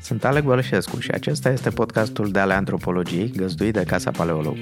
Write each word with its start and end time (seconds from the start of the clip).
Sunt 0.00 0.24
Alec 0.24 0.44
Bălășescu 0.44 0.98
și 0.98 1.10
acesta 1.10 1.48
este 1.48 1.70
podcastul 1.70 2.30
de 2.30 2.38
ale 2.38 2.54
antropologiei 2.54 3.32
găzduit 3.36 3.72
de 3.72 3.84
Casa 3.86 4.10
Paleolog. 4.10 4.56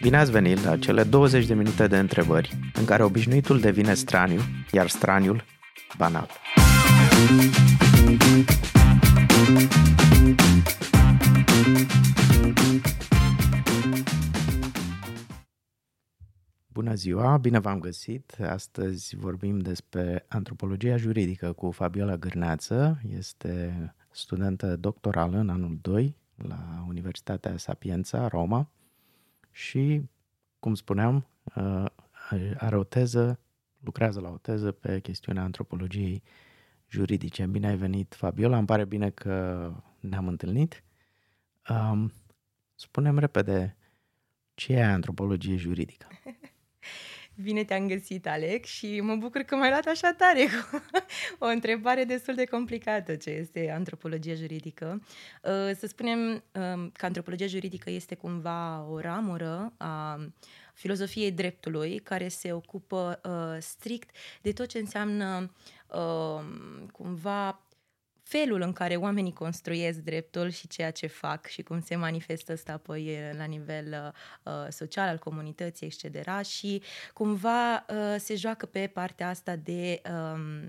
Bine 0.00 0.16
ați 0.16 0.30
venit 0.30 0.64
la 0.64 0.76
cele 0.76 1.02
20 1.02 1.46
de 1.46 1.54
minute 1.54 1.86
de 1.86 1.98
întrebări 1.98 2.58
în 2.74 2.84
care 2.84 3.02
obișnuitul 3.02 3.60
devine 3.60 3.94
straniu, 3.94 4.40
iar 4.72 4.88
straniul 4.88 5.44
banal. 5.96 6.28
Bună 16.90 17.02
ziua, 17.02 17.36
bine 17.36 17.58
v-am 17.58 17.80
găsit. 17.80 18.36
Astăzi 18.40 19.16
vorbim 19.16 19.58
despre 19.58 20.24
antropologia 20.28 20.96
juridică 20.96 21.52
cu 21.52 21.70
Fabiola 21.70 22.16
Gârneață. 22.16 23.00
Este 23.16 23.94
studentă 24.10 24.76
doctorală 24.76 25.38
în 25.38 25.48
anul 25.48 25.78
2 25.80 26.16
la 26.36 26.84
Universitatea 26.88 27.56
Sapienza, 27.56 28.28
Roma 28.28 28.70
și, 29.50 30.02
cum 30.58 30.74
spuneam, 30.74 31.26
uh, 31.56 31.84
are 32.56 32.76
o 32.76 32.84
teză, 32.84 33.40
lucrează 33.80 34.20
la 34.20 34.30
o 34.30 34.38
teză 34.38 34.72
pe 34.72 35.00
chestiunea 35.00 35.42
antropologiei 35.42 36.22
juridice. 36.88 37.46
Bine 37.46 37.66
ai 37.66 37.76
venit, 37.76 38.14
Fabiola, 38.14 38.56
îmi 38.56 38.66
pare 38.66 38.84
bine 38.84 39.10
că 39.10 39.72
ne-am 40.00 40.28
întâlnit. 40.28 40.82
Um, 41.68 42.12
spunem 42.74 43.18
repede, 43.18 43.76
ce 44.54 44.72
e 44.72 44.84
antropologie 44.84 45.56
juridică? 45.56 46.06
Bine 47.42 47.64
te-am 47.64 47.88
găsit, 47.88 48.26
Alex, 48.26 48.68
și 48.68 49.00
mă 49.00 49.14
bucur 49.14 49.40
că 49.40 49.56
m-ai 49.56 49.68
luat 49.68 49.86
așa 49.86 50.12
tare 50.12 50.46
cu 50.46 50.82
o 51.38 51.46
întrebare 51.46 52.04
destul 52.04 52.34
de 52.34 52.44
complicată, 52.44 53.14
ce 53.14 53.30
este 53.30 53.70
antropologia 53.74 54.34
juridică. 54.34 55.02
Uh, 55.42 55.76
să 55.76 55.86
spunem 55.86 56.18
um, 56.28 56.90
că 56.90 57.06
antropologia 57.06 57.46
juridică 57.46 57.90
este 57.90 58.14
cumva 58.14 58.86
o 58.90 59.00
ramură 59.00 59.72
a 59.76 60.20
filozofiei 60.74 61.32
dreptului 61.32 61.98
care 61.98 62.28
se 62.28 62.52
ocupă 62.52 63.20
uh, 63.24 63.60
strict 63.60 64.10
de 64.42 64.52
tot 64.52 64.66
ce 64.66 64.78
înseamnă 64.78 65.50
um, 65.86 66.86
cumva 66.92 67.60
felul 68.30 68.60
în 68.60 68.72
care 68.72 68.96
oamenii 68.96 69.32
construiesc 69.32 69.98
dreptul 69.98 70.50
și 70.50 70.68
ceea 70.68 70.90
ce 70.90 71.06
fac 71.06 71.46
și 71.46 71.62
cum 71.62 71.80
se 71.80 71.96
manifestă 71.96 72.52
asta 72.52 72.72
apoi 72.72 73.18
la 73.36 73.44
nivel 73.44 74.14
uh, 74.42 74.52
social 74.68 75.08
al 75.08 75.18
comunității, 75.18 75.86
etc. 75.86 76.44
Și 76.44 76.82
cumva 77.12 77.74
uh, 77.74 78.14
se 78.18 78.34
joacă 78.34 78.66
pe 78.66 78.86
partea 78.86 79.28
asta 79.28 79.56
de, 79.56 80.02
um, 80.10 80.64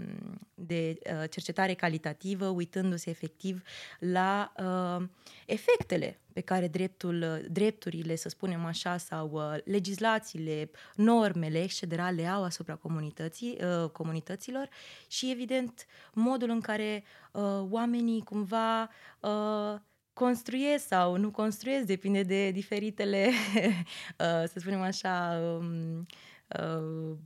de 0.53 0.97
uh, 1.05 1.29
cercetare 1.29 1.73
calitativă, 1.73 2.45
uitându-se 2.45 3.09
efectiv 3.09 3.61
la 3.99 4.53
uh, 4.57 5.07
efectele 5.45 6.19
pe 6.33 6.41
care 6.41 6.67
dreptul, 6.67 7.45
drepturile, 7.49 8.15
să 8.15 8.29
spunem 8.29 8.65
așa, 8.65 8.97
sau 8.97 9.29
uh, 9.33 9.57
legislațiile, 9.63 10.71
normele, 10.95 11.61
etc., 11.63 11.81
le 12.15 12.27
au 12.27 12.43
asupra 12.43 12.75
comunității, 12.75 13.57
uh, 13.61 13.89
comunităților 13.89 14.69
și, 15.07 15.31
evident, 15.31 15.85
modul 16.13 16.49
în 16.49 16.61
care 16.61 17.03
uh, 17.31 17.65
oamenii 17.69 18.21
cumva 18.21 18.89
uh, 19.19 19.75
construiesc 20.13 20.87
sau 20.87 21.17
nu 21.17 21.31
construiesc, 21.31 21.85
depinde 21.85 22.23
de 22.23 22.51
diferitele, 22.51 23.29
uh, 23.65 24.43
să 24.47 24.53
spunem 24.55 24.81
așa, 24.81 25.39
um, 25.59 26.05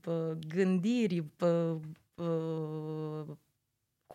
uh, 0.06 0.32
gândiri, 0.48 1.24
uh, 1.40 1.76
uh, 2.16 3.36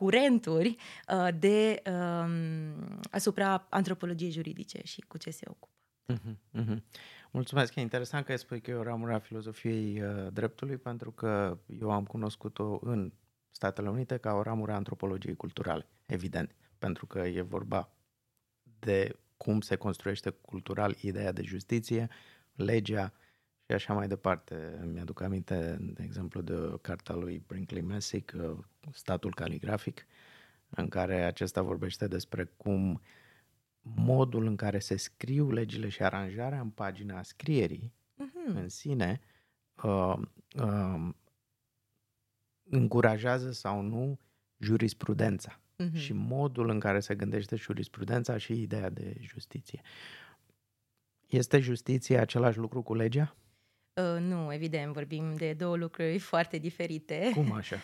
curenturi 0.01 0.77
uh, 1.09 1.29
de 1.39 1.83
um, 1.87 3.01
asupra 3.11 3.67
antropologiei 3.71 4.31
juridice 4.31 4.81
și 4.85 5.01
cu 5.01 5.19
ce 5.19 5.31
se 5.31 5.47
ocupă. 5.49 5.75
Uh-huh, 6.13 6.63
uh-huh. 6.63 6.83
Mulțumesc, 7.31 7.75
e 7.75 7.81
interesant 7.81 8.25
că 8.25 8.37
spui 8.37 8.61
că 8.61 8.71
e 8.71 8.75
o 8.75 8.83
ramură 8.83 9.13
a 9.13 9.19
filozofiei 9.19 10.03
uh, 10.03 10.33
dreptului, 10.33 10.77
pentru 10.77 11.11
că 11.11 11.59
eu 11.81 11.91
am 11.91 12.05
cunoscut-o 12.05 12.79
în 12.83 13.13
Statele 13.51 13.89
Unite 13.89 14.17
ca 14.17 14.33
o 14.33 14.43
ramură 14.43 14.73
a 14.73 14.75
antropologiei 14.75 15.37
culturale, 15.37 15.87
evident, 16.07 16.55
pentru 16.79 17.07
că 17.07 17.19
e 17.19 17.41
vorba 17.41 17.93
de 18.79 19.19
cum 19.37 19.61
se 19.61 19.77
construiește 19.77 20.31
cultural 20.31 20.97
ideea 21.01 21.33
de 21.33 21.43
justiție, 21.43 22.09
legea 22.55 23.13
și 23.71 23.85
așa 23.85 23.93
mai 23.95 24.09
departe. 24.09 24.81
Mi-aduc 24.93 25.21
aminte, 25.21 25.77
de 25.81 26.03
exemplu, 26.03 26.41
de 26.41 26.53
o 26.53 26.77
carta 26.77 27.15
lui 27.15 27.43
Brinkley 27.47 27.83
Messick, 27.83 28.33
uh, 28.37 28.59
Statul 28.93 29.35
caligrafic, 29.35 30.07
în 30.69 30.89
care 30.89 31.23
acesta 31.23 31.63
vorbește 31.63 32.07
despre 32.07 32.45
cum 32.57 33.01
modul 33.83 34.47
în 34.47 34.57
care 34.57 34.79
se 34.79 34.97
scriu 34.97 35.51
legile 35.51 35.89
și 35.89 36.03
aranjarea 36.03 36.61
în 36.61 36.71
pagina 36.71 37.23
scrierii 37.23 37.93
uh-huh. 38.15 38.55
în 38.55 38.69
sine 38.69 39.21
uh, 39.83 40.17
uh, 40.57 41.09
încurajează 42.71 43.53
sau 43.53 43.81
nu 43.81 44.19
jurisprudența 44.59 45.61
uh-huh. 45.79 45.93
și 45.93 46.13
modul 46.13 46.69
în 46.69 46.81
care 46.81 47.01
se 47.01 47.15
gândește 47.15 47.57
jurisprudența 47.57 48.37
și 48.37 48.63
ideea 48.63 48.91
de 48.91 49.17
justiție. 49.21 49.81
Este 51.27 51.59
justiție 51.59 52.19
același 52.19 52.59
lucru 52.59 52.83
cu 52.83 52.95
legea? 52.95 53.35
Uh, 53.95 54.21
nu, 54.21 54.53
evident, 54.53 54.93
vorbim 54.93 55.35
de 55.37 55.53
două 55.53 55.77
lucruri 55.77 56.19
foarte 56.33 56.59
diferite. 56.59 57.31
Cum 57.35 57.53
așa? 57.53 57.77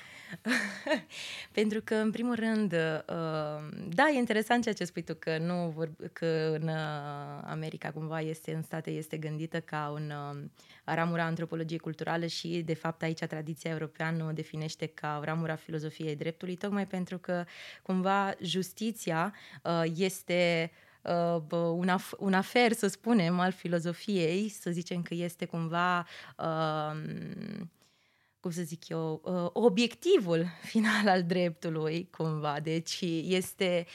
Pentru 1.52 1.80
că, 1.84 1.94
în 1.94 2.10
primul 2.10 2.34
rând, 2.34 2.72
uh, 2.72 3.68
da, 3.88 4.08
e 4.14 4.18
interesant 4.18 4.62
ceea 4.62 4.74
ce 4.74 4.84
spui 4.84 5.02
tu, 5.02 5.14
că, 5.14 5.38
nu 5.38 5.72
vor, 5.74 5.90
că 6.12 6.58
în 6.60 6.68
uh, 6.68 7.42
America, 7.44 7.90
cumva, 7.90 8.20
este, 8.20 8.54
în 8.54 8.62
state, 8.62 8.90
este 8.90 9.16
gândită 9.16 9.60
ca 9.60 9.90
un 9.94 10.10
uh, 10.10 10.44
ramura 10.84 11.24
antropologiei 11.24 11.78
culturale 11.78 12.26
și, 12.26 12.62
de 12.64 12.74
fapt, 12.74 13.02
aici 13.02 13.18
tradiția 13.18 13.70
europeană 13.70 14.24
o 14.24 14.32
definește 14.32 14.86
ca 14.86 15.20
ramura 15.24 15.54
filozofiei 15.54 16.16
dreptului, 16.16 16.56
tocmai 16.56 16.86
pentru 16.86 17.18
că, 17.18 17.44
cumva, 17.82 18.34
justiția 18.42 19.34
uh, 19.62 19.82
este 19.94 20.70
uh, 20.72 20.85
un, 21.50 21.88
af- 21.88 22.16
un 22.18 22.32
afer, 22.32 22.72
să 22.72 22.86
spunem, 22.86 23.40
al 23.40 23.52
filozofiei, 23.52 24.48
să 24.48 24.70
zicem 24.70 25.02
că 25.02 25.14
este 25.14 25.44
cumva 25.44 26.06
uh, 26.38 26.96
cum 28.46 28.54
să 28.54 28.62
zic 28.62 28.88
eu, 28.88 29.20
uh, 29.24 29.50
obiectivul 29.52 30.46
final 30.72 31.08
al 31.08 31.22
dreptului, 31.22 32.08
cumva. 32.10 32.60
Deci 32.62 33.00
este 33.24 33.86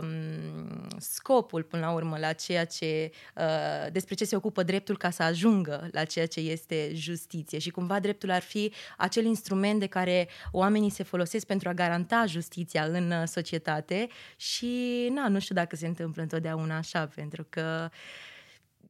um, 0.00 0.88
scopul, 0.98 1.62
până 1.62 1.86
la 1.86 1.92
urmă, 1.92 2.18
la 2.18 2.32
ceea 2.32 2.64
ce, 2.64 3.10
uh, 3.36 3.92
despre 3.92 4.14
ce 4.14 4.24
se 4.24 4.36
ocupă 4.36 4.62
dreptul 4.62 4.96
ca 4.96 5.10
să 5.10 5.22
ajungă 5.22 5.88
la 5.92 6.04
ceea 6.04 6.26
ce 6.26 6.40
este 6.40 6.90
justiție. 6.92 7.58
Și 7.58 7.70
cumva 7.70 8.00
dreptul 8.00 8.30
ar 8.30 8.42
fi 8.42 8.72
acel 8.96 9.24
instrument 9.24 9.80
de 9.80 9.86
care 9.86 10.28
oamenii 10.52 10.90
se 10.90 11.02
folosesc 11.02 11.46
pentru 11.46 11.68
a 11.68 11.72
garanta 11.72 12.24
justiția 12.26 12.84
în 12.84 13.10
uh, 13.10 13.22
societate 13.26 14.08
și, 14.36 15.08
na, 15.14 15.28
nu 15.28 15.38
știu 15.38 15.54
dacă 15.54 15.76
se 15.76 15.86
întâmplă 15.86 16.22
întotdeauna 16.22 16.76
așa, 16.76 17.06
pentru 17.06 17.46
că 17.48 17.90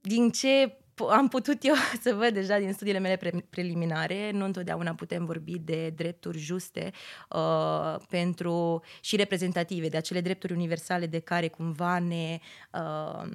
din 0.01 0.31
ce 0.31 0.77
am 1.11 1.29
putut 1.29 1.65
eu 1.65 1.75
să 2.05 2.15
văd 2.15 2.35
deja 2.35 2.59
din 2.59 2.73
studiile 2.73 2.99
mele 2.99 3.17
pre- 3.17 3.47
preliminare, 3.51 4.31
nu 4.31 4.45
întotdeauna 4.45 4.95
putem 4.95 5.25
vorbi 5.25 5.59
de 5.59 5.93
drepturi 5.97 6.39
juste 6.39 6.91
uh, 7.31 7.97
pentru 8.09 8.83
și 9.01 9.17
reprezentative, 9.17 9.89
de 9.89 9.97
acele 9.97 10.21
drepturi 10.21 10.53
universale 10.53 11.07
de 11.07 11.19
care 11.19 11.49
cumva 11.49 11.99
ne 11.99 12.39
uh, 12.73 13.29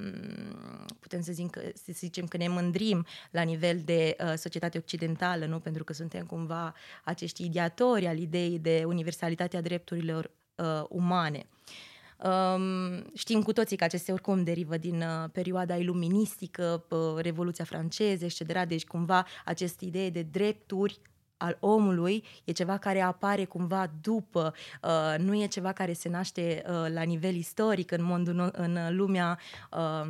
putem 1.00 1.22
să, 1.22 1.32
zic, 1.32 1.58
să 1.74 1.92
zicem 1.92 2.26
că 2.26 2.38
ne 2.38 2.48
mândrim 2.48 3.06
la 3.32 3.42
nivel 3.42 3.82
de 3.86 4.16
uh, 4.20 4.34
societate 4.36 4.78
occidentală, 4.78 5.46
nu 5.46 5.60
pentru 5.60 5.84
că 5.84 5.94
suntem 5.94 6.26
cumva 6.26 6.74
acești 7.04 7.46
ideatori 7.46 8.08
al 8.08 8.18
ideii 8.18 8.60
de 8.60 8.84
universalitatea 8.86 9.62
drepturilor 9.62 10.32
uh, 10.56 10.84
umane. 10.90 11.46
Uh, 11.46 11.89
Um, 12.24 13.12
știm 13.14 13.42
cu 13.42 13.54
toții 13.54 13.78
că 13.78 13.84
acestea 13.84 14.14
oricum 14.14 14.44
derivă 14.44 14.78
din 14.78 15.02
uh, 15.02 15.30
perioada 15.32 15.76
iluministică, 15.76 16.86
uh, 16.90 17.00
Revoluția 17.22 17.66
franceză, 17.66 18.26
etc. 18.26 18.64
Deci 18.68 18.86
cumva 18.86 19.26
această 19.46 19.86
idee 19.86 20.10
de 20.10 20.22
drepturi 20.22 21.00
al 21.38 21.58
omului 21.60 22.24
e 22.44 22.52
ceva 22.52 22.78
care 22.78 23.02
apare 23.02 23.46
cumva 23.46 23.92
după, 24.02 24.54
uh, 24.82 25.16
nu 25.18 25.42
e 25.42 25.48
ceva 25.48 25.72
care 25.72 25.94
se 25.94 26.10
naște 26.10 26.64
uh, 26.66 26.94
la 26.94 27.02
nivel 27.02 27.36
istoric 27.36 27.92
în, 27.92 28.04
mondul, 28.04 28.52
în 28.54 28.96
lumea 28.96 29.40
uh, 29.72 30.08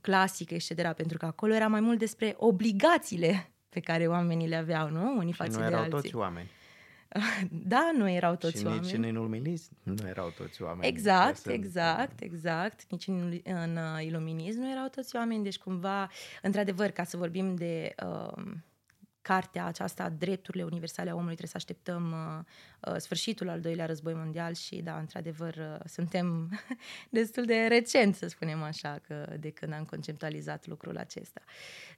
clasică, 0.00 0.54
etc. 0.54 0.92
Pentru 0.92 1.18
că 1.18 1.26
acolo 1.26 1.54
era 1.54 1.66
mai 1.66 1.80
mult 1.80 1.98
despre 1.98 2.34
obligațiile 2.38 3.50
pe 3.68 3.80
care 3.80 4.06
oamenii 4.06 4.48
le 4.48 4.56
aveau, 4.56 4.90
nu? 4.90 5.16
Unii 5.16 5.32
față 5.32 5.50
nu 5.50 5.58
de 5.58 5.64
erau 5.64 5.78
alții. 5.78 6.00
toți 6.00 6.14
oameni. 6.14 6.50
Da, 7.50 7.90
nu 7.96 8.10
erau 8.10 8.36
toți 8.36 8.58
și 8.58 8.66
oameni. 8.66 8.84
nici 8.84 8.92
în 8.92 9.04
iluminism 9.04 9.76
nu 9.82 10.08
erau 10.08 10.32
toți 10.36 10.62
oameni. 10.62 10.86
Exact, 10.86 11.46
exact, 11.46 12.20
exact. 12.20 12.90
Nici 12.90 13.06
în, 13.06 13.40
în 13.44 13.78
iluminism 14.02 14.60
nu 14.60 14.70
erau 14.70 14.88
toți 14.88 15.16
oameni, 15.16 15.42
deci 15.42 15.58
cumva, 15.58 16.10
într-adevăr, 16.42 16.90
ca 16.90 17.04
să 17.04 17.16
vorbim 17.16 17.54
de 17.54 17.94
uh, 18.06 18.42
cartea 19.22 19.66
aceasta, 19.66 20.08
Drepturile 20.08 20.64
Universale 20.64 21.10
a 21.10 21.14
Omului, 21.14 21.36
trebuie 21.36 21.48
să 21.48 21.56
așteptăm 21.56 22.12
uh, 22.12 22.92
uh, 22.92 22.98
sfârșitul 22.98 23.48
al 23.48 23.60
doilea 23.60 23.86
război 23.86 24.14
mondial 24.14 24.54
și, 24.54 24.76
da, 24.76 24.98
într-adevăr, 24.98 25.54
uh, 25.54 25.80
suntem 25.84 26.50
destul 27.10 27.44
de 27.44 27.66
recent, 27.68 28.14
să 28.14 28.28
spunem 28.28 28.62
așa, 28.62 29.00
că 29.06 29.36
de 29.40 29.50
când 29.50 29.72
am 29.72 29.84
conceptualizat 29.84 30.66
lucrul 30.66 30.96
acesta. 30.96 31.40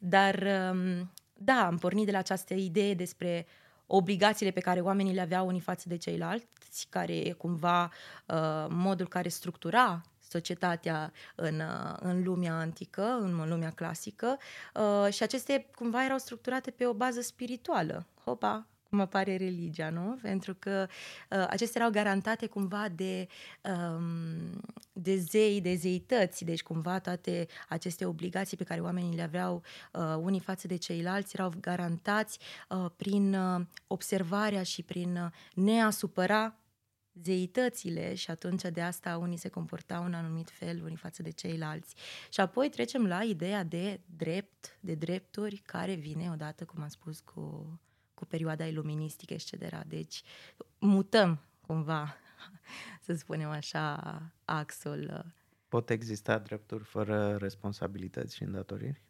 Dar, 0.01 0.47
um, 0.73 1.13
da, 1.35 1.67
am 1.67 1.79
pornit 1.79 2.05
de 2.07 2.13
la 2.13 2.19
această 2.19 2.55
idee 2.55 2.95
despre 2.95 3.47
obligațiile 3.95 4.51
pe 4.51 4.61
care 4.61 4.81
oamenii 4.81 5.15
le 5.15 5.21
aveau 5.21 5.47
unii 5.47 5.61
față 5.61 5.89
de 5.89 5.97
ceilalți, 5.97 6.87
care 6.89 7.17
e 7.17 7.33
cumva 7.33 7.83
uh, 8.27 8.67
modul 8.69 9.09
care 9.09 9.29
structura 9.29 10.03
societatea 10.29 11.13
în, 11.35 11.61
uh, 11.61 11.97
în 12.01 12.23
lumea 12.23 12.55
antică, 12.55 13.03
în 13.21 13.49
lumea 13.49 13.71
clasică 13.71 14.39
uh, 14.75 15.13
și 15.13 15.23
aceste 15.23 15.67
cumva 15.75 16.05
erau 16.05 16.19
structurate 16.19 16.71
pe 16.71 16.87
o 16.87 16.93
bază 16.93 17.21
spirituală. 17.21 18.07
Hopa, 18.25 18.67
cum 18.93 19.01
apare 19.01 19.37
religia, 19.37 19.91
nu? 19.91 20.19
Pentru 20.23 20.55
că 20.55 20.87
uh, 21.31 21.47
acestea 21.49 21.81
erau 21.81 21.93
garantate 21.93 22.47
cumva 22.47 22.89
de, 22.95 23.29
um, 23.63 24.61
de 24.93 25.17
zei, 25.17 25.61
de 25.61 25.75
zeități, 25.75 26.45
deci 26.45 26.63
cumva 26.63 26.99
toate 26.99 27.47
aceste 27.69 28.05
obligații 28.05 28.57
pe 28.57 28.65
care 28.65 28.81
oamenii 28.81 29.17
le 29.17 29.23
aveau 29.23 29.63
uh, 29.93 30.17
unii 30.21 30.41
față 30.41 30.67
de 30.67 30.77
ceilalți 30.77 31.35
erau 31.35 31.53
garantați 31.61 32.39
uh, 32.69 32.87
prin 32.97 33.35
uh, 33.35 33.61
observarea 33.87 34.63
și 34.63 34.83
prin 34.83 35.17
uh, 35.17 35.31
neasupăra 35.55 36.57
zeitățile 37.23 38.15
și 38.15 38.31
atunci 38.31 38.63
de 38.63 38.81
asta 38.81 39.17
unii 39.17 39.37
se 39.37 39.49
comportau 39.49 40.05
în 40.05 40.15
anumit 40.15 40.51
fel 40.51 40.83
unii 40.85 40.97
față 40.97 41.23
de 41.23 41.31
ceilalți. 41.31 41.95
Și 42.31 42.41
apoi 42.41 42.69
trecem 42.69 43.07
la 43.07 43.23
ideea 43.23 43.65
de 43.65 44.01
drept, 44.17 44.79
de 44.81 44.95
drepturi, 44.95 45.57
care 45.57 45.95
vine 45.95 46.31
odată, 46.33 46.65
cum 46.65 46.83
am 46.83 46.89
spus, 46.89 47.21
cu, 47.21 47.81
cu 48.23 48.29
perioada 48.29 48.67
iluministică, 48.67 49.33
etc. 49.35 49.83
Deci 49.87 50.23
mutăm 50.79 51.41
cumva, 51.67 52.17
să 53.05 53.15
spunem 53.15 53.49
așa, 53.49 54.23
axul. 54.45 55.25
Pot 55.69 55.91
exista 55.91 56.39
drepturi 56.39 56.85
fără 56.85 57.37
responsabilități 57.37 58.35
și 58.37 58.43
îndatoriri? 58.43 59.03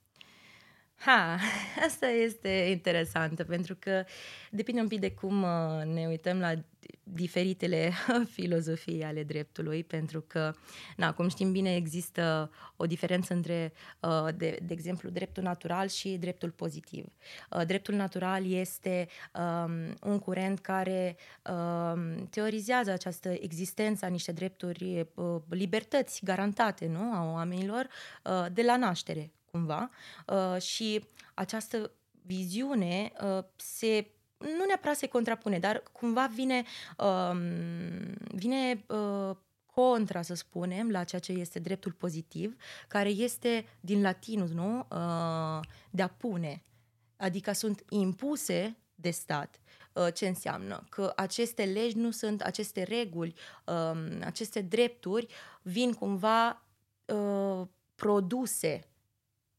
Ha, 1.04 1.38
asta 1.86 2.06
este 2.06 2.48
interesantă 2.48 3.44
pentru 3.44 3.76
că 3.78 4.04
depinde 4.50 4.80
un 4.80 4.88
pic 4.88 5.00
de 5.00 5.10
cum 5.10 5.42
uh, 5.42 5.84
ne 5.84 6.06
uităm 6.06 6.38
la 6.38 6.54
diferitele 7.02 7.92
filozofii 8.34 9.04
ale 9.04 9.22
dreptului, 9.22 9.84
pentru 9.84 10.20
că, 10.20 10.54
na, 10.96 11.14
cum 11.14 11.28
știm 11.28 11.52
bine, 11.52 11.74
există 11.74 12.50
o 12.76 12.86
diferență 12.86 13.34
între, 13.34 13.72
uh, 14.00 14.28
de, 14.36 14.58
de 14.62 14.72
exemplu, 14.72 15.10
dreptul 15.10 15.42
natural 15.42 15.88
și 15.88 16.08
dreptul 16.08 16.50
pozitiv. 16.50 17.06
Uh, 17.50 17.66
dreptul 17.66 17.94
natural 17.94 18.52
este 18.52 19.08
um, 19.34 19.94
un 20.02 20.18
curent 20.18 20.58
care 20.58 21.16
um, 21.50 22.26
teorizează 22.30 22.90
această 22.90 23.28
existență 23.28 24.04
a 24.04 24.08
niște 24.08 24.32
drepturi, 24.32 25.06
libertăți 25.48 26.24
garantate 26.24 26.86
nu, 26.86 27.12
a 27.14 27.32
oamenilor 27.32 27.88
de 28.52 28.62
la 28.62 28.76
naștere 28.76 29.32
cumva, 29.52 29.90
uh, 30.26 30.60
și 30.62 31.04
această 31.34 31.90
viziune 32.22 33.12
uh, 33.22 33.44
se 33.56 34.10
nu 34.38 34.64
neapărat 34.66 34.96
se 34.96 35.06
contrapune, 35.06 35.58
dar 35.58 35.82
cumva 35.92 36.26
vine, 36.26 36.64
uh, 36.98 37.36
vine 38.34 38.84
uh, 38.86 39.36
contra, 39.66 40.22
să 40.22 40.34
spunem, 40.34 40.90
la 40.90 41.04
ceea 41.04 41.20
ce 41.20 41.32
este 41.32 41.58
dreptul 41.58 41.92
pozitiv, 41.92 42.56
care 42.88 43.08
este 43.08 43.66
din 43.80 44.02
latinul, 44.02 44.48
nu? 44.48 44.78
Uh, 44.78 45.60
de 45.90 46.02
a 46.02 46.08
pune. 46.08 46.64
Adică 47.16 47.52
sunt 47.52 47.84
impuse 47.88 48.76
de 48.94 49.10
stat. 49.10 49.60
Uh, 49.92 50.08
ce 50.14 50.26
înseamnă? 50.26 50.84
Că 50.88 51.12
aceste 51.16 51.64
legi 51.64 51.96
nu 51.96 52.10
sunt, 52.10 52.40
aceste 52.42 52.82
reguli, 52.82 53.34
uh, 53.66 54.18
aceste 54.24 54.60
drepturi 54.60 55.26
vin 55.62 55.92
cumva 55.92 56.62
uh, 57.06 57.66
produse 57.94 58.91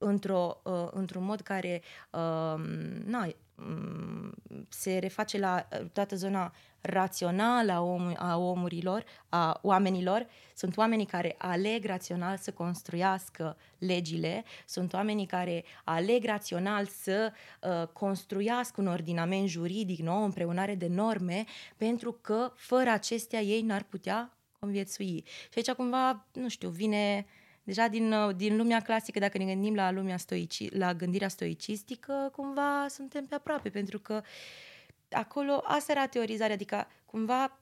într-o, 0.04 0.62
uh, 0.64 0.88
într-un 0.92 1.24
mod 1.24 1.42
care 1.42 1.82
uh, 2.12 2.64
na, 3.06 3.28
um, 3.56 4.34
se 4.70 4.98
reface 4.98 5.40
la 5.40 5.68
uh, 5.72 5.86
toată 5.94 6.16
zona 6.16 6.54
rațională 6.82 7.72
a, 7.72 7.82
om, 7.82 8.14
a 8.18 8.38
omurilor, 8.38 9.04
a 9.30 9.60
oamenilor. 9.62 10.28
Sunt 10.56 10.78
oamenii 10.78 11.06
care 11.06 11.36
aleg 11.38 11.86
rațional 11.86 12.38
să 12.38 12.52
construiască 12.52 13.58
legile, 13.78 14.44
sunt 14.66 14.94
oamenii 14.94 15.26
care 15.26 15.64
aleg 15.84 16.26
rațional 16.26 16.86
să 16.86 17.32
uh, 17.62 17.88
construiască 17.88 18.82
un 18.82 18.88
ordinament 18.88 19.48
juridic 19.48 20.00
nou, 20.00 20.22
o 20.22 20.24
împreunare 20.24 20.76
de 20.76 20.88
norme, 20.88 21.46
pentru 21.78 22.12
că 22.22 22.52
fără 22.56 22.90
acestea 22.90 23.40
ei 23.40 23.62
n-ar 23.62 23.84
putea 23.84 24.38
conviețui. 24.60 25.24
Și 25.26 25.58
aici 25.58 25.72
cumva, 25.72 26.26
nu 26.34 26.50
știu, 26.50 26.70
vine 26.70 27.26
uh, 27.28 27.43
Deja 27.64 27.88
din, 27.88 28.14
uh, 28.14 28.36
din 28.36 28.58
lumea 28.58 28.80
clasică, 28.80 29.20
dacă 29.20 29.38
ne 29.38 29.46
gândim 29.46 29.76
la 29.76 29.92
lumea 29.92 30.18
stoici, 30.18 30.74
la 30.74 30.94
gândirea 30.94 31.28
stoicistică, 31.28 32.30
cumva 32.36 32.86
suntem 32.90 33.26
pe 33.26 33.36
aproape, 33.36 33.70
pentru 33.70 34.00
că 34.00 34.22
acolo 35.10 35.62
asta 35.66 35.92
era 35.92 36.08
teorizarea, 36.08 36.54
adică 36.54 36.88
cumva 37.06 37.60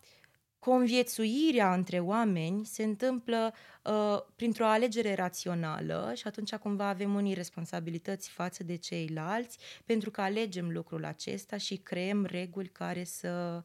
conviețuirea 0.59 1.73
între 1.73 1.99
oameni 1.99 2.65
se 2.65 2.83
întâmplă 2.83 3.53
uh, 3.83 4.19
printr-o 4.35 4.65
alegere 4.65 5.15
rațională 5.15 6.11
și 6.15 6.27
atunci 6.27 6.55
cumva 6.55 6.87
avem 6.87 7.15
unii 7.15 7.33
responsabilități 7.33 8.29
față 8.29 8.63
de 8.63 8.75
ceilalți 8.75 9.57
pentru 9.85 10.11
că 10.11 10.21
alegem 10.21 10.71
lucrul 10.71 11.05
acesta 11.05 11.57
și 11.57 11.75
creăm 11.75 12.25
reguli 12.25 12.67
care 12.67 13.03
să, 13.03 13.63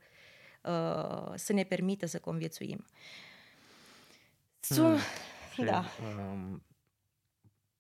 uh, 0.63 1.33
să 1.35 1.53
ne 1.53 1.65
permită 1.65 2.07
să 2.07 2.19
conviețuim. 2.19 2.85
Hmm. 4.69 4.99
Și, 5.57 5.63
da. 5.63 5.85
Um, 6.33 6.63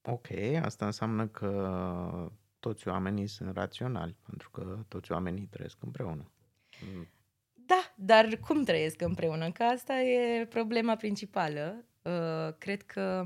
ok, 0.03 0.27
asta 0.63 0.87
înseamnă 0.87 1.27
că 1.27 2.31
toți 2.59 2.89
oamenii 2.89 3.27
sunt 3.27 3.57
raționali, 3.57 4.17
pentru 4.27 4.51
că 4.51 4.79
toți 4.89 5.13
oamenii 5.13 5.47
trăiesc 5.47 5.83
împreună. 5.83 6.31
Mm. 6.95 7.09
Da, 7.55 7.95
dar 7.95 8.39
cum 8.47 8.65
trăiesc 8.65 9.01
împreună? 9.01 9.51
Că 9.51 9.63
asta 9.63 10.01
e 10.01 10.47
problema 10.47 10.97
principală. 10.97 11.85
Uh, 12.03 12.55
cred 12.59 12.83
că 12.83 13.25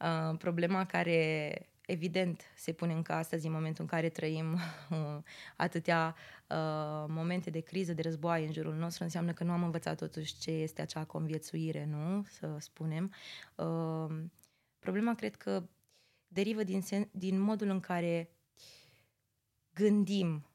uh, 0.00 0.36
problema 0.38 0.86
care 0.86 1.54
evident 1.86 2.42
se 2.56 2.72
pune 2.72 2.92
încă 2.92 3.12
astăzi 3.12 3.46
în 3.46 3.52
momentul 3.52 3.82
în 3.82 3.88
care 3.88 4.08
trăim 4.08 4.52
uh, 4.90 5.16
atâtea 5.56 6.14
uh, 6.48 7.04
momente 7.08 7.50
de 7.50 7.60
criză, 7.60 7.92
de 7.92 8.02
războaie 8.02 8.46
în 8.46 8.52
jurul 8.52 8.74
nostru, 8.74 9.02
înseamnă 9.04 9.32
că 9.32 9.44
nu 9.44 9.52
am 9.52 9.62
învățat 9.62 9.98
totuși 9.98 10.38
ce 10.38 10.50
este 10.50 10.82
acea 10.82 11.04
conviețuire, 11.04 11.84
nu? 11.84 12.24
Să 12.28 12.56
spunem. 12.58 13.12
Uh, 13.54 14.16
problema 14.78 15.14
cred 15.14 15.36
că 15.36 15.62
derivă 16.28 16.62
din, 16.62 16.82
sen- 16.82 17.10
din 17.10 17.38
modul 17.38 17.68
în 17.68 17.80
care 17.80 18.30
gândim 19.74 20.46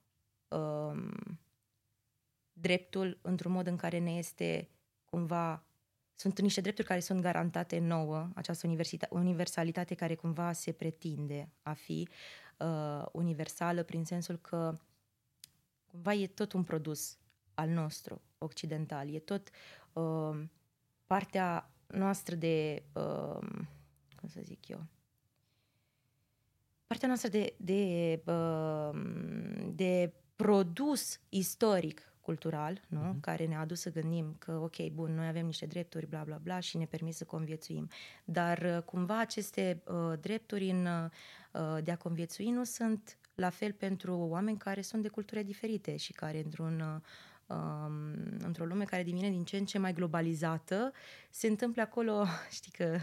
uh, 0.48 1.08
dreptul 2.54 3.20
într-un 3.22 3.52
mod 3.52 3.68
în 3.68 3.76
care 3.76 3.98
ne 3.98 4.12
este 4.12 4.70
cumva 5.06 5.64
sunt 6.20 6.40
niște 6.40 6.62
drepturi 6.62 6.88
care 6.88 7.00
sunt 7.00 7.22
garantate 7.22 7.80
nouă, 7.80 8.30
această 8.36 8.68
universalitate 9.10 9.96
care 9.96 10.16
cumva 10.16 10.52
se 10.52 10.72
pretinde 10.72 11.50
a 11.62 11.74
fi 11.74 12.08
uh, 12.58 13.06
universală 13.12 13.84
prin 13.84 14.06
sensul 14.06 14.38
că 14.38 14.80
cumva 15.86 16.14
e 16.14 16.28
tot 16.28 16.52
un 16.52 16.64
produs 16.64 17.18
al 17.54 17.70
nostru 17.70 18.22
occidental, 18.38 19.14
e 19.14 19.20
tot 19.20 19.50
uh, 19.94 20.44
partea 21.06 21.72
noastră 21.88 22.36
de, 22.36 22.84
uh, 22.94 23.48
cum 24.16 24.30
să 24.30 24.40
zic 24.44 24.68
eu, 24.68 24.86
partea 26.88 27.08
noastră 27.08 27.30
de, 27.30 27.54
de, 27.58 28.24
uh, 28.26 29.02
de 29.76 30.14
produs 30.36 31.20
istoric 31.30 32.09
cultural, 32.22 32.82
nu? 32.88 33.00
Uh-huh. 33.00 33.20
care 33.20 33.46
ne-a 33.46 33.60
adus 33.60 33.80
să 33.80 33.92
gândim 33.92 34.36
că, 34.38 34.52
ok, 34.52 34.88
bun, 34.92 35.14
noi 35.14 35.28
avem 35.28 35.46
niște 35.46 35.66
drepturi, 35.66 36.08
bla, 36.08 36.24
bla, 36.24 36.40
bla, 36.44 36.60
și 36.60 36.78
ne 36.78 36.86
permit 36.86 37.16
să 37.16 37.24
conviețuim. 37.24 37.90
Dar 38.26 38.58
uh, 38.58 38.84
cumva 38.84 39.20
aceste 39.20 39.82
uh, 39.86 40.20
drepturi 40.20 40.70
în, 40.70 40.88
uh, 41.52 41.84
de 41.84 41.92
a 41.92 41.98
conviețui 41.98 42.50
nu 42.50 42.64
sunt 42.64 43.18
la 43.36 43.50
fel 43.50 43.72
pentru 43.72 44.18
oameni 44.18 44.58
care 44.58 44.82
sunt 44.82 45.02
de 45.02 45.08
culturi 45.08 45.44
diferite 45.44 45.96
și 45.96 46.14
care 46.14 46.42
într-un 46.44 46.80
uh, 46.80 47.02
um, 47.56 48.14
într-o 48.40 48.66
lume 48.66 48.84
care 48.84 49.04
devine 49.04 49.30
din 49.30 49.44
ce 49.44 49.58
în 49.58 49.66
ce 49.66 49.78
mai 49.78 49.94
globalizată, 49.94 50.92
se 51.30 51.48
întâmplă 51.48 51.82
acolo, 51.82 52.26
știi 52.58 52.72
că 52.72 52.98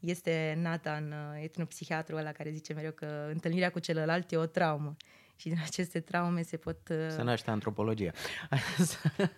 este 0.00 0.58
Nathan, 0.58 1.12
uh, 1.12 1.42
etnopsihiatrul 1.42 2.18
ăla 2.18 2.32
care 2.32 2.50
zice 2.50 2.72
mereu 2.72 2.92
că 2.92 3.28
întâlnirea 3.32 3.70
cu 3.70 3.78
celălalt 3.78 4.32
e 4.32 4.36
o 4.36 4.46
traumă 4.46 4.96
și 5.36 5.48
din 5.48 5.58
aceste 5.64 6.00
traume 6.00 6.42
se 6.42 6.56
pot... 6.56 6.88
Uh, 6.88 7.08
se 7.10 7.22
naște 7.22 7.50
antropologia. 7.50 8.12
să, 8.78 9.30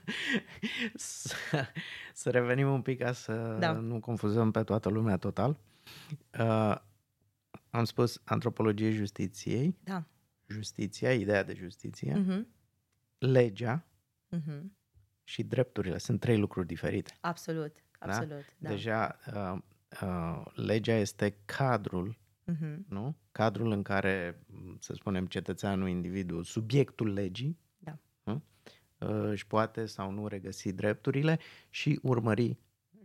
să, 0.94 1.34
să 2.14 2.30
revenim 2.30 2.72
un 2.72 2.82
pic 2.82 2.98
ca 2.98 3.12
să 3.12 3.56
da. 3.60 3.72
nu 3.72 4.00
confuzăm 4.00 4.50
pe 4.50 4.62
toată 4.62 4.88
lumea 4.88 5.16
total. 5.16 5.58
Uh, 6.38 6.76
am 7.70 7.84
spus 7.84 8.20
antropologie 8.24 8.90
justiției. 8.90 9.76
Da. 9.84 10.04
justiția, 10.46 11.12
ideea 11.14 11.42
de 11.42 11.54
justiție, 11.54 12.14
Mhm. 12.14 12.46
legea 13.18 13.86
Mhm. 14.28 14.76
și 15.24 15.42
drepturile. 15.42 15.98
Sunt 15.98 16.20
trei 16.20 16.38
lucruri 16.38 16.66
diferite. 16.66 17.12
Absolut, 17.20 17.76
absolut. 17.98 18.44
Da. 18.58 18.68
Deja 18.68 19.18
uh, 19.34 19.58
uh, 20.02 20.42
legea 20.54 20.94
este 20.94 21.36
cadrul, 21.44 22.18
Mhm. 22.52 22.84
nu? 22.88 23.16
Cadrul 23.32 23.70
în 23.70 23.82
care, 23.82 24.42
m, 24.46 24.76
să 24.80 24.92
spunem, 24.94 25.26
cetățeanul, 25.26 25.88
individul, 25.88 26.42
subiectul 26.44 27.12
legii, 27.12 27.58
Da. 27.78 27.98
nu? 28.22 28.42
Uh, 28.98 29.08
își 29.30 29.46
poate 29.46 29.86
sau 29.86 30.10
nu 30.10 30.26
regăsi 30.26 30.72
drepturile 30.72 31.38
și 31.70 31.98
urmări 32.02 32.56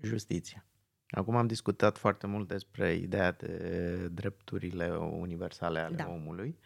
justiția. 0.01 0.65
Acum 1.09 1.35
am 1.35 1.47
discutat 1.47 1.97
foarte 1.97 2.27
mult 2.27 2.47
despre 2.47 2.93
ideea 2.93 3.31
de 3.31 4.07
drepturile 4.11 4.89
universale 4.97 5.79
ale 5.79 5.95
Da. 5.95 6.09
omului, 6.09 6.57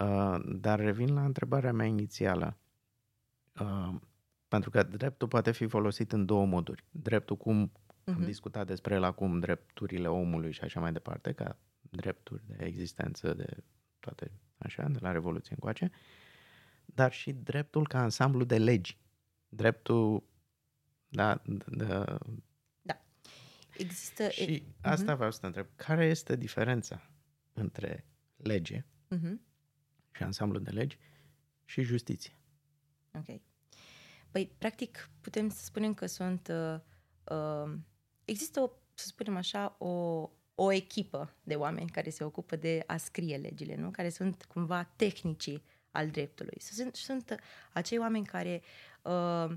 uh, 0.00 0.36
dar 0.44 0.80
revin 0.80 1.14
la 1.14 1.24
întrebarea 1.24 1.72
mea 1.72 1.86
inițială. 1.86 2.56
Uh, 3.60 3.94
pentru 4.48 4.70
că 4.70 4.82
dreptul 4.82 5.28
poate 5.28 5.50
fi 5.52 5.66
folosit 5.66 6.12
în 6.12 6.26
două 6.26 6.46
moduri. 6.46 6.84
Dreptul 6.90 7.36
cum 7.36 7.72
am 8.04 8.14
Mhm. 8.14 8.24
discutat 8.24 8.66
despre 8.66 8.94
el 8.94 9.02
acum, 9.02 9.38
drepturile 9.38 10.08
omului 10.08 10.52
și 10.52 10.60
așa 10.60 10.80
mai 10.80 10.92
departe, 10.92 11.32
ca 11.32 11.56
drepturi 11.90 12.42
de 12.46 12.64
existență, 12.64 13.34
de 13.34 13.56
toate 14.00 14.30
așa, 14.58 14.88
de 14.88 14.98
la 15.00 15.12
Revoluție 15.12 15.52
încoace, 15.52 15.90
dar 16.84 17.12
și 17.12 17.32
dreptul 17.32 17.86
ca 17.86 17.98
ansamblu 18.00 18.44
de 18.44 18.58
legi. 18.58 18.98
Dreptul, 19.48 20.22
da, 21.08 21.42
de, 21.66 22.04
Există... 23.76 24.22
e- 24.22 24.30
și 24.30 24.62
asta 24.80 25.14
vreau 25.14 25.30
să 25.30 25.40
te 25.40 25.46
întreb. 25.46 25.66
Care 25.76 26.04
este 26.06 26.36
diferența 26.36 27.10
între 27.52 28.04
lege 28.36 28.84
Mhm. 29.08 29.40
și 30.12 30.22
ansamblu 30.22 30.58
de 30.58 30.70
legi 30.70 30.98
și 31.64 31.82
justiție? 31.82 32.32
Ok. 33.14 33.40
Păi, 34.30 34.52
practic, 34.58 35.10
putem 35.20 35.48
să 35.48 35.64
spunem 35.64 35.94
că 35.94 36.06
sunt... 36.06 36.48
Uh, 36.48 36.80
uh, 37.36 37.74
există, 38.24 38.60
o, 38.60 38.70
să 38.94 39.06
spunem 39.06 39.36
așa, 39.36 39.76
o, 39.78 40.30
o 40.60 40.72
echipă 40.72 41.34
de 41.42 41.54
oameni 41.54 41.90
care 41.90 42.10
se 42.10 42.24
ocupă 42.24 42.56
de 42.56 42.82
a 42.86 42.96
scrie 42.96 43.36
legile, 43.36 43.76
nu? 43.76 43.90
Care 43.90 44.08
sunt 44.08 44.44
cumva 44.44 44.90
tehnicii 44.96 45.62
al 45.90 46.08
dreptului. 46.08 46.56
Sunt, 46.60 46.94
sunt 46.94 47.34
acei 47.72 47.98
oameni 47.98 48.26
care, 48.26 48.62
uh, 49.02 49.56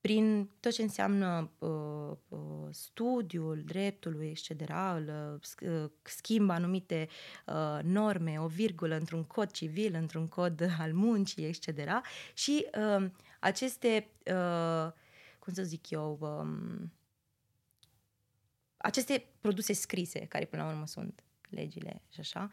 prin 0.00 0.50
tot 0.60 0.72
ce 0.72 0.82
înseamnă 0.82 1.50
uh, 1.58 2.16
uh, 2.28 2.68
studiul 2.70 3.62
dreptului, 3.64 4.28
etc., 4.28 4.70
îl, 4.94 5.40
uh, 5.60 5.90
schimbă 6.02 6.52
anumite 6.52 7.08
uh, 7.46 7.78
norme, 7.82 8.40
o 8.40 8.46
virgulă 8.46 8.96
într-un 8.96 9.24
cod 9.24 9.50
civil, 9.50 9.94
într-un 9.94 10.28
cod 10.28 10.70
al 10.78 10.92
muncii, 10.92 11.44
etc., 11.44 11.88
și 12.34 12.66
uh, 12.78 13.10
aceste, 13.40 14.08
uh, 14.26 14.92
cum 15.38 15.52
să 15.52 15.62
zic 15.62 15.90
eu, 15.90 16.18
um, 16.20 16.92
aceste 18.78 19.24
produse 19.40 19.72
scrise, 19.72 20.18
care 20.18 20.44
până 20.44 20.62
la 20.62 20.68
urmă 20.68 20.86
sunt 20.86 21.22
legile 21.48 22.02
și 22.08 22.20
așa, 22.20 22.50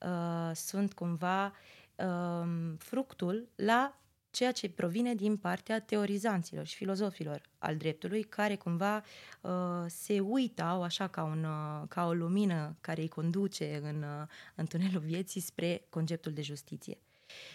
uh, 0.00 0.50
sunt 0.54 0.92
cumva 0.92 1.52
um, 1.96 2.76
fructul 2.76 3.48
la 3.54 3.98
ceea 4.30 4.52
ce 4.52 4.68
provine 4.68 5.14
din 5.14 5.36
partea 5.36 5.80
teorizanților 5.80 6.66
și 6.66 6.76
filozofilor 6.76 7.42
al 7.58 7.76
dreptului, 7.76 8.22
care 8.22 8.56
cumva 8.56 9.04
uh, 9.40 9.50
se 9.86 10.20
uitau 10.20 10.82
așa 10.82 11.08
ca, 11.08 11.22
un, 11.22 11.44
uh, 11.44 11.88
ca 11.88 12.06
o 12.06 12.12
lumină 12.12 12.76
care 12.80 13.00
îi 13.00 13.08
conduce 13.08 13.80
în, 13.82 14.02
uh, 14.02 14.26
în 14.54 14.66
tunelul 14.66 15.00
vieții 15.00 15.40
spre 15.40 15.86
conceptul 15.90 16.32
de 16.32 16.42
justiție. 16.42 16.98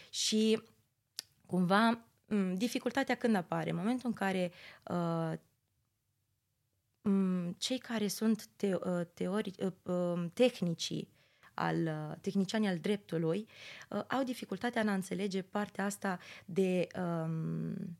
Și 0.09 0.61
cumva 1.45 1.89
m, 2.27 2.53
dificultatea 2.53 3.15
când 3.15 3.35
apare? 3.35 3.69
În 3.69 3.75
momentul 3.75 4.07
în 4.07 4.13
care 4.13 4.51
uh, 4.83 5.33
m, 5.33 5.39
cei 7.57 7.77
care 7.77 8.07
sunt 8.07 8.45
te, 8.55 8.73
uh, 8.73 9.01
teori, 9.13 9.53
uh, 9.59 9.71
uh, 9.83 10.25
tehnicii 10.33 11.09
al 11.53 11.75
uh, 11.85 12.15
tehnicianii 12.21 12.67
al 12.67 12.77
dreptului 12.77 13.47
uh, 13.89 14.03
au 14.07 14.23
dificultatea 14.23 14.81
în 14.81 14.87
a 14.87 14.93
înțelege 14.93 15.41
partea 15.41 15.85
asta 15.85 16.19
de 16.45 16.87
um, 16.95 17.97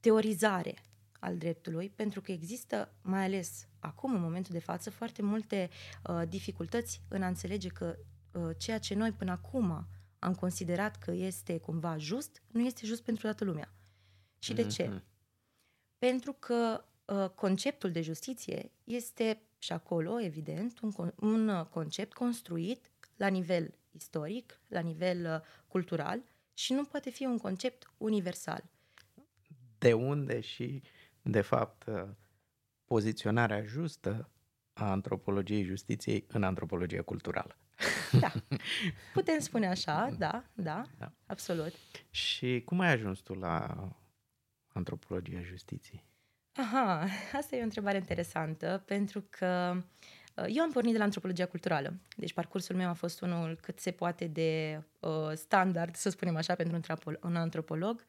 teorizare 0.00 0.74
al 1.20 1.36
dreptului, 1.36 1.90
pentru 1.90 2.20
că 2.20 2.32
există, 2.32 2.94
mai 3.02 3.24
ales 3.24 3.68
acum, 3.78 4.14
în 4.14 4.20
momentul 4.20 4.52
de 4.52 4.58
față, 4.58 4.90
foarte 4.90 5.22
multe 5.22 5.70
uh, 6.08 6.22
dificultăți 6.28 7.02
în 7.08 7.22
a 7.22 7.26
înțelege 7.26 7.68
că 7.68 7.96
uh, 8.32 8.50
ceea 8.58 8.78
ce 8.78 8.94
noi 8.94 9.12
până 9.12 9.30
acum 9.30 9.86
am 10.18 10.34
considerat 10.34 10.98
că 10.98 11.10
este 11.10 11.58
cumva 11.58 11.96
just, 11.96 12.42
nu 12.46 12.60
este 12.60 12.86
just 12.86 13.02
pentru 13.02 13.22
toată 13.22 13.44
lumea. 13.44 13.74
Și 14.38 14.54
de 14.54 14.66
ce? 14.66 14.86
Mhm. 14.86 15.04
Pentru 15.98 16.32
că 16.32 16.84
uh, 16.84 16.91
conceptul 17.34 17.90
de 17.90 18.00
justiție 18.02 18.70
este 18.84 19.42
și 19.58 19.72
acolo, 19.72 20.20
evident, 20.20 20.80
un, 20.80 20.92
con- 20.92 21.14
un 21.16 21.48
uh, 21.48 21.66
concept 21.66 22.12
construit 22.12 22.90
la 23.16 23.26
nivel 23.26 23.74
istoric, 23.90 24.60
la 24.68 24.80
nivel 24.80 25.24
uh, 25.34 25.40
cultural 25.68 26.22
și 26.54 26.72
nu 26.72 26.84
poate 26.84 27.10
fi 27.10 27.24
un 27.24 27.38
concept 27.38 27.90
universal. 27.96 28.64
De 29.78 29.92
unde 29.92 30.40
și, 30.40 30.82
de 31.22 31.40
fapt, 31.40 31.84
uh, 31.86 32.08
poziționarea 32.84 33.62
justă 33.64 34.30
a 34.72 34.90
antropologiei 34.90 35.62
justiției 35.62 36.24
în 36.28 36.42
antropologia 36.42 37.02
culturală. 37.02 37.56
Da, 38.20 38.32
putem 39.12 39.38
spune 39.38 39.66
așa, 39.68 40.10
da, 40.18 40.44
da, 40.54 40.82
Da. 40.98 41.12
absolut. 41.26 41.72
Și 42.10 42.62
cum 42.64 42.80
ai 42.80 42.92
ajuns 42.92 43.18
tu 43.18 43.34
la 43.34 43.88
antropologia 44.72 45.42
justiției? 45.42 46.04
Aha, 46.56 47.06
asta 47.38 47.56
e 47.56 47.60
o 47.60 47.62
întrebare 47.62 47.96
interesantă, 47.96 48.82
pentru 48.86 49.24
că 49.30 49.76
uh, 50.36 50.44
eu 50.48 50.62
am 50.62 50.70
pornit 50.70 50.92
de 50.92 50.98
la 50.98 51.04
antropologia 51.04 51.46
culturală. 51.46 51.94
Deci 52.16 52.32
parcursul 52.32 52.76
meu 52.76 52.88
a 52.88 52.92
fost 52.92 53.20
unul 53.20 53.58
cât 53.62 53.78
se 53.78 53.90
poate 53.90 54.26
de 54.26 54.82
uh, 55.00 55.32
standard, 55.34 55.94
să 55.94 56.10
spunem 56.10 56.36
așa, 56.36 56.54
pentru 56.54 56.74
un, 56.74 56.82
trapo- 56.82 57.20
un 57.22 57.36
antropolog. 57.36 58.04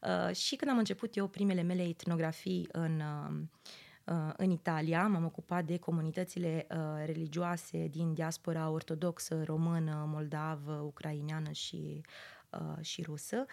Uh, 0.00 0.34
și 0.34 0.56
când 0.56 0.70
am 0.70 0.78
început 0.78 1.16
eu 1.16 1.26
primele 1.26 1.62
mele 1.62 1.82
etnografii 1.82 2.68
în, 2.72 3.00
uh, 3.00 4.14
uh, 4.14 4.32
în 4.36 4.50
Italia, 4.50 5.06
m-am 5.06 5.24
ocupat 5.24 5.64
de 5.64 5.78
comunitățile 5.78 6.66
uh, 6.70 6.76
religioase 7.04 7.86
din 7.90 8.14
diaspora 8.14 8.70
ortodoxă, 8.70 9.42
română, 9.44 10.04
moldavă, 10.12 10.72
ucraineană 10.72 11.50
și, 11.50 12.00
uh, 12.00 12.35
și 12.80 13.02
rusă. 13.02 13.44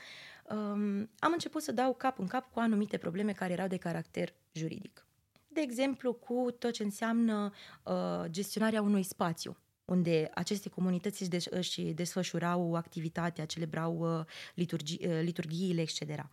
Um, 0.49 1.09
am 1.19 1.31
început 1.31 1.61
să 1.61 1.71
dau 1.71 1.93
cap 1.93 2.19
în 2.19 2.27
cap 2.27 2.51
cu 2.51 2.59
anumite 2.59 2.97
probleme 2.97 3.31
care 3.31 3.53
erau 3.53 3.67
de 3.67 3.77
caracter 3.77 4.33
juridic. 4.51 5.05
De 5.47 5.61
exemplu, 5.61 6.13
cu 6.13 6.47
tot 6.59 6.71
ce 6.73 6.83
înseamnă 6.83 7.51
uh, 7.83 8.23
gestionarea 8.29 8.81
unui 8.81 9.03
spațiu 9.03 9.57
unde 9.85 10.29
aceste 10.33 10.69
comunități 10.69 11.21
își, 11.21 11.29
des- 11.29 11.45
își 11.45 11.81
desfășurau 11.81 12.75
activitatea, 12.75 13.45
celebrau 13.45 14.17
uh, 14.19 14.25
liturgi- 14.55 15.05
uh, 15.07 15.19
liturghiile, 15.21 15.81
etc. 15.81 16.25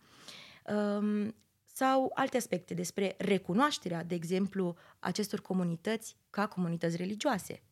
Um, 0.74 1.34
sau 1.64 2.10
alte 2.14 2.36
aspecte 2.36 2.74
despre 2.74 3.14
recunoașterea, 3.18 4.04
de 4.04 4.14
exemplu, 4.14 4.76
acestor 4.98 5.40
comunități 5.40 6.16
ca 6.30 6.46
comunități 6.46 6.96
religioase. 6.96 7.62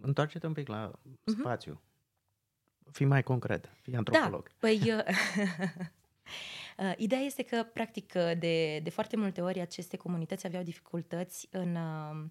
Întoarce-te 0.00 0.46
un 0.46 0.52
pic 0.52 0.68
la 0.68 0.90
Mhm. 1.02 1.38
spațiu. 1.40 1.80
Fii 2.90 3.06
mai 3.06 3.22
concret, 3.22 3.72
fii 3.80 3.96
antropolog. 3.96 4.42
Da, 4.42 4.54
păi... 4.58 4.80
uh, 4.80 5.02
uh, 6.88 6.92
Ideea 6.96 7.20
este 7.20 7.42
că, 7.42 7.66
practic, 7.72 8.12
uh, 8.16 8.32
de, 8.38 8.78
de 8.78 8.90
foarte 8.90 9.16
multe 9.16 9.40
ori 9.40 9.60
aceste 9.60 9.96
comunități 9.96 10.46
aveau 10.46 10.62
dificultăți 10.62 11.48
în, 11.50 11.74
uh, 11.74 12.24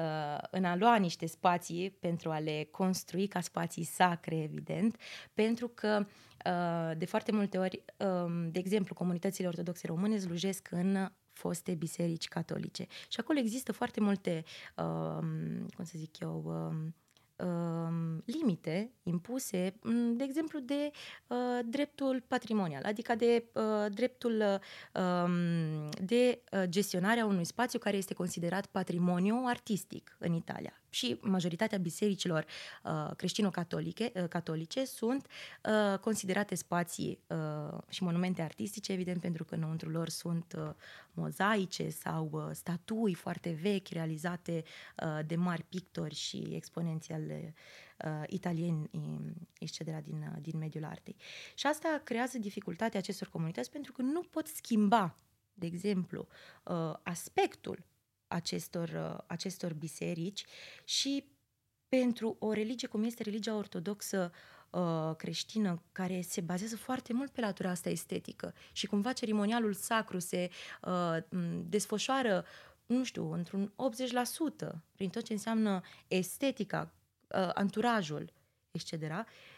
uh, 0.00 0.38
în 0.50 0.64
a 0.64 0.76
lua 0.76 0.96
niște 0.96 1.26
spații 1.26 1.90
pentru 1.90 2.30
a 2.30 2.38
le 2.38 2.68
construi 2.70 3.26
ca 3.26 3.40
spații 3.40 3.84
sacre, 3.84 4.42
evident, 4.42 4.96
pentru 5.34 5.68
că 5.68 6.06
uh, 6.46 6.98
de 6.98 7.04
foarte 7.04 7.32
multe 7.32 7.58
ori, 7.58 7.84
um, 7.96 8.50
de 8.50 8.58
exemplu, 8.58 8.94
comunitățile 8.94 9.48
ortodoxe 9.48 9.86
române 9.86 10.18
slujesc 10.18 10.68
în 10.70 11.10
foste 11.32 11.74
biserici 11.74 12.28
catolice. 12.28 12.86
Și 13.08 13.20
acolo 13.20 13.38
există 13.38 13.72
foarte 13.72 14.00
multe, 14.00 14.44
um, 14.76 15.66
cum 15.76 15.84
să 15.84 15.92
zic 15.96 16.18
eu, 16.18 16.72
um, 17.38 17.78
um, 17.88 18.22
limite 18.24 18.92
impuse, 19.02 19.74
m, 19.82 20.16
de 20.16 20.24
exemplu, 20.24 20.58
de 20.58 20.90
uh, 21.26 21.58
dreptul 21.64 22.24
patrimonial, 22.26 22.82
adică 22.84 23.14
de 23.14 23.44
uh, 23.52 23.92
dreptul 23.94 24.42
uh, 24.94 25.02
um, 25.02 25.88
de 25.88 26.42
uh, 26.52 26.62
gestionarea 26.68 27.26
unui 27.26 27.44
spațiu 27.44 27.78
care 27.78 27.96
este 27.96 28.14
considerat 28.14 28.66
patrimoniu 28.66 29.42
artistic 29.46 30.16
în 30.18 30.32
Italia. 30.32 30.72
Și 30.90 31.18
majoritatea 31.20 31.78
bisericilor 31.78 32.46
uh, 32.84 33.10
creștino-catolice 33.16 34.12
uh, 34.14 34.28
catolice 34.28 34.84
sunt 34.84 35.26
uh, 35.62 35.98
considerate 35.98 36.54
spații 36.54 37.18
uh, 37.26 37.78
și 37.88 38.02
monumente 38.02 38.42
artistice, 38.42 38.92
evident, 38.92 39.20
pentru 39.20 39.44
că 39.44 39.54
înăuntru 39.54 39.88
lor 39.88 40.08
sunt 40.08 40.54
uh, 40.58 40.70
mozaice 41.12 41.90
sau 41.90 42.28
uh, 42.32 42.48
statui 42.52 43.14
foarte 43.14 43.58
vechi 43.62 43.88
realizate 43.88 44.64
uh, 45.02 45.26
de 45.26 45.36
mari 45.36 45.62
pictori 45.62 46.14
și 46.14 46.48
exponenți 46.50 47.12
ale 47.12 47.54
uh, 48.04 48.22
italieni, 48.26 48.90
etc., 49.58 49.78
din, 49.78 50.32
uh, 50.32 50.36
din 50.40 50.58
mediul 50.58 50.84
artei. 50.84 51.16
Și 51.54 51.66
asta 51.66 52.00
creează 52.04 52.38
dificultatea 52.38 52.98
acestor 52.98 53.28
comunități 53.28 53.70
pentru 53.70 53.92
că 53.92 54.02
nu 54.02 54.20
pot 54.20 54.46
schimba, 54.46 55.14
de 55.54 55.66
exemplu, 55.66 56.26
uh, 56.64 56.94
aspectul 57.02 57.84
acestor, 58.28 58.88
uh, 58.88 59.24
acestor 59.26 59.72
biserici 59.72 60.44
și 60.84 61.24
pentru 61.88 62.36
o 62.38 62.52
religie 62.52 62.88
cum 62.88 63.04
este 63.04 63.22
religia 63.22 63.56
ortodoxă 63.56 64.32
uh, 64.70 65.16
creștină, 65.16 65.82
care 65.92 66.20
se 66.20 66.40
bazează 66.40 66.76
foarte 66.76 67.12
mult 67.12 67.30
pe 67.30 67.40
latura 67.40 67.70
asta 67.70 67.88
estetică 67.88 68.54
și 68.72 68.86
cumva 68.86 69.12
cerimonialul 69.12 69.72
sacru 69.72 70.18
se 70.18 70.50
uh, 70.82 71.16
desfășoară, 71.64 72.44
nu 72.86 73.04
știu, 73.04 73.32
într-un 73.32 73.72
80% 74.66 74.68
prin 74.94 75.08
tot 75.08 75.22
ce 75.22 75.32
înseamnă 75.32 75.80
estetica, 76.08 76.92
uh, 77.28 77.50
anturajul, 77.54 78.32
etc., 78.70 78.92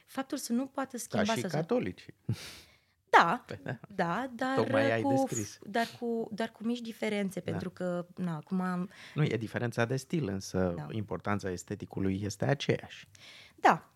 faptul 0.06 0.38
să 0.38 0.52
nu 0.52 0.66
poată 0.66 0.96
schimba... 0.96 1.24
Ca 1.24 1.34
și 1.34 1.40
să 1.40 1.46
catolici. 1.46 2.04
Da, 3.10 3.44
păi, 3.46 3.60
da, 3.62 3.78
da, 3.94 4.30
dar, 4.34 4.56
Tocmai 4.56 4.92
ai 4.92 5.02
cu, 5.02 5.10
descris. 5.10 5.58
dar, 5.62 5.86
cu, 5.98 6.28
dar 6.32 6.50
cu 6.50 6.64
mici 6.64 6.80
diferențe, 6.80 7.40
da. 7.40 7.50
pentru 7.50 7.70
că, 7.70 8.06
na, 8.16 8.36
acum 8.36 8.60
am... 8.60 8.90
Nu, 9.14 9.24
e 9.24 9.36
diferența 9.36 9.84
de 9.84 9.96
stil, 9.96 10.28
însă 10.28 10.72
da. 10.76 10.86
importanța 10.90 11.50
esteticului 11.50 12.20
este 12.24 12.44
aceeași. 12.44 13.08
Da, 13.54 13.90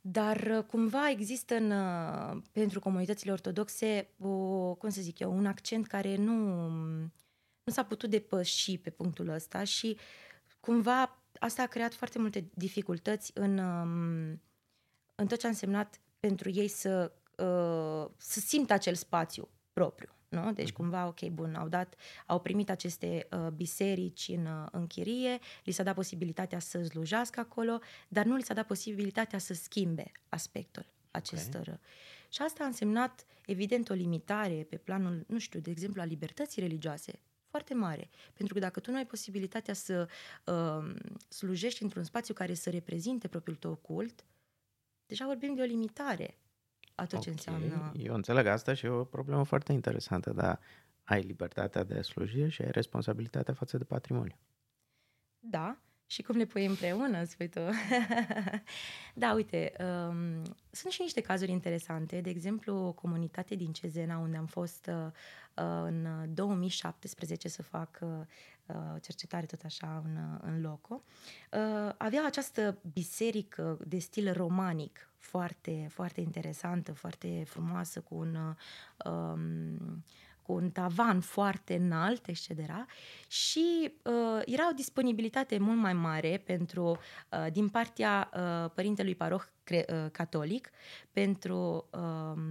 dar 0.00 0.36
uh, 0.56 0.64
cumva 0.64 1.10
există 1.10 1.54
în, 1.54 1.70
uh, 1.70 2.42
pentru 2.52 2.80
comunitățile 2.80 3.32
ortodoxe 3.32 4.08
o, 4.18 4.28
cum 4.74 4.88
să 4.88 5.00
zic 5.00 5.18
eu, 5.18 5.36
un 5.36 5.46
accent 5.46 5.86
care 5.86 6.16
nu, 6.16 6.58
nu 7.64 7.72
s-a 7.72 7.84
putut 7.84 8.10
depăși 8.10 8.78
pe 8.78 8.90
punctul 8.90 9.28
ăsta 9.28 9.64
și 9.64 9.96
cumva 10.60 11.18
asta 11.38 11.62
a 11.62 11.66
creat 11.66 11.94
foarte 11.94 12.18
multe 12.18 12.50
dificultăți 12.54 13.30
în, 13.34 13.58
um, 13.58 14.40
în 15.14 15.26
tot 15.26 15.38
ce 15.38 15.46
a 15.46 15.48
însemnat 15.48 16.00
pentru 16.20 16.50
ei 16.50 16.68
să 16.68 17.12
uh, 17.38 18.10
să 18.16 18.40
simtă 18.40 18.72
acel 18.72 18.94
spațiu 18.94 19.48
propriu. 19.72 20.08
Nu? 20.28 20.52
Deci 20.52 20.68
mhm. 20.68 20.76
cumva, 20.76 21.06
ok, 21.06 21.28
bun, 21.28 21.54
au 21.54 21.68
dat, 21.68 21.94
au 22.26 22.40
primit 22.40 22.70
aceste 22.70 23.28
uh, 23.30 23.46
biserici 23.48 24.28
în, 24.28 24.46
uh, 24.46 24.66
în 24.70 24.86
chirie, 24.86 25.38
li 25.64 25.72
s-a 25.72 25.82
dat 25.82 25.94
posibilitatea 25.94 26.58
să 26.58 26.82
slujească 26.82 27.40
acolo, 27.40 27.78
dar 28.08 28.24
nu 28.24 28.36
li 28.36 28.42
s-a 28.42 28.54
dat 28.54 28.66
posibilitatea 28.66 29.38
să 29.38 29.54
schimbe 29.54 30.12
aspectul 30.28 30.86
acestor. 31.10 31.60
Okay. 31.60 31.80
Și 32.28 32.42
asta 32.42 32.62
a 32.64 32.66
însemnat, 32.66 33.26
evident, 33.46 33.90
o 33.90 33.94
limitare 33.94 34.66
pe 34.68 34.76
planul, 34.76 35.24
nu 35.28 35.38
știu, 35.38 35.60
de 35.60 35.70
exemplu, 35.70 36.00
a 36.00 36.04
libertății 36.04 36.62
religioase, 36.62 37.20
foarte 37.48 37.74
mare. 37.74 38.10
Pentru 38.32 38.54
că 38.54 38.60
dacă 38.60 38.80
tu 38.80 38.90
nu 38.90 38.96
ai 38.96 39.06
posibilitatea 39.06 39.74
să 39.74 40.08
uh, 40.46 40.94
slujești 41.28 41.82
într-un 41.82 42.04
spațiu 42.04 42.34
care 42.34 42.54
să 42.54 42.70
reprezinte 42.70 43.28
propriul 43.28 43.56
tău 43.56 43.74
cult, 43.74 44.24
deja 45.06 45.26
vorbim 45.26 45.54
de 45.54 45.62
o 45.62 45.64
limitare 45.64 46.38
a 46.94 47.06
tot 47.06 47.12
okay. 47.12 47.22
ce 47.22 47.30
înseamnă... 47.30 47.92
Eu 47.96 48.14
înțeleg 48.14 48.46
asta 48.46 48.74
și 48.74 48.86
e 48.86 48.88
o 48.88 49.04
problemă 49.04 49.44
foarte 49.44 49.72
interesantă, 49.72 50.32
dar 50.32 50.60
ai 51.04 51.20
libertatea 51.22 51.84
de 51.84 52.02
slujire 52.02 52.48
și 52.48 52.62
ai 52.62 52.70
responsabilitatea 52.70 53.54
față 53.54 53.78
de 53.78 53.84
patrimoniu. 53.84 54.36
Da, 55.38 55.78
și 56.06 56.22
cum 56.22 56.36
le 56.36 56.44
pui 56.44 56.64
împreună, 56.66 57.24
spui 57.24 57.48
tu. 57.48 57.60
da, 59.14 59.32
uite, 59.32 59.72
um, 59.78 60.42
sunt 60.70 60.92
și 60.92 61.02
niște 61.02 61.20
cazuri 61.20 61.50
interesante. 61.50 62.20
De 62.20 62.30
exemplu, 62.30 62.74
o 62.74 62.92
comunitate 62.92 63.54
din 63.54 63.72
Cezena, 63.72 64.18
unde 64.18 64.36
am 64.36 64.46
fost 64.46 64.90
uh, 64.92 65.10
în 65.84 66.06
2017 66.34 67.48
să 67.48 67.62
fac 67.62 67.98
uh, 68.00 68.74
cercetare 69.00 69.46
tot 69.46 69.62
așa 69.64 70.02
în, 70.04 70.38
în 70.42 70.60
loco, 70.60 71.02
uh, 71.52 71.94
avea 71.96 72.24
această 72.26 72.78
biserică 72.92 73.78
de 73.86 73.98
stil 73.98 74.32
romanic, 74.32 75.08
foarte, 75.18 75.86
foarte 75.90 76.20
interesantă, 76.20 76.92
foarte 76.92 77.44
frumoasă, 77.46 78.00
cu 78.00 78.14
un, 78.14 78.36
um, 79.04 80.04
cu 80.46 80.52
un 80.52 80.70
tavan 80.70 81.20
foarte 81.20 81.74
înalt, 81.74 82.26
etc. 82.26 82.48
Și 83.28 83.92
uh, 84.02 84.42
era 84.44 84.68
o 84.68 84.74
disponibilitate 84.74 85.58
mult 85.58 85.78
mai 85.78 85.92
mare 85.92 86.42
pentru, 86.44 86.98
uh, 87.30 87.52
din 87.52 87.68
partea 87.68 88.30
uh, 88.34 88.70
părintelui 88.74 89.14
paroh 89.14 89.42
cre- 89.64 89.84
uh, 89.88 90.10
catolic 90.12 90.70
pentru 91.12 91.88
uh, 91.90 92.42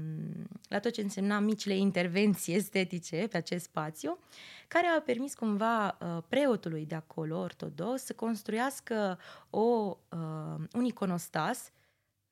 la 0.67 0.80
tot 0.80 0.91
ce 0.91 1.02
însemna 1.02 1.39
micile 1.39 1.76
intervenții 1.76 2.56
estetice 2.62 3.28
pe 3.32 3.38
acest 3.38 3.63
spațiu, 3.63 4.20
care 4.67 4.88
a 4.88 5.02
permis 5.02 5.36
cumva 5.36 5.98
uh, 6.02 6.24
preotului 6.28 6.86
de 6.86 6.96
acolo, 6.96 7.39
ortodox, 7.39 8.04
să 8.04 8.13
construiască 8.13 9.20
o, 9.50 9.98
uh, 10.10 10.63
un 10.74 10.86
iconostas 10.86 11.72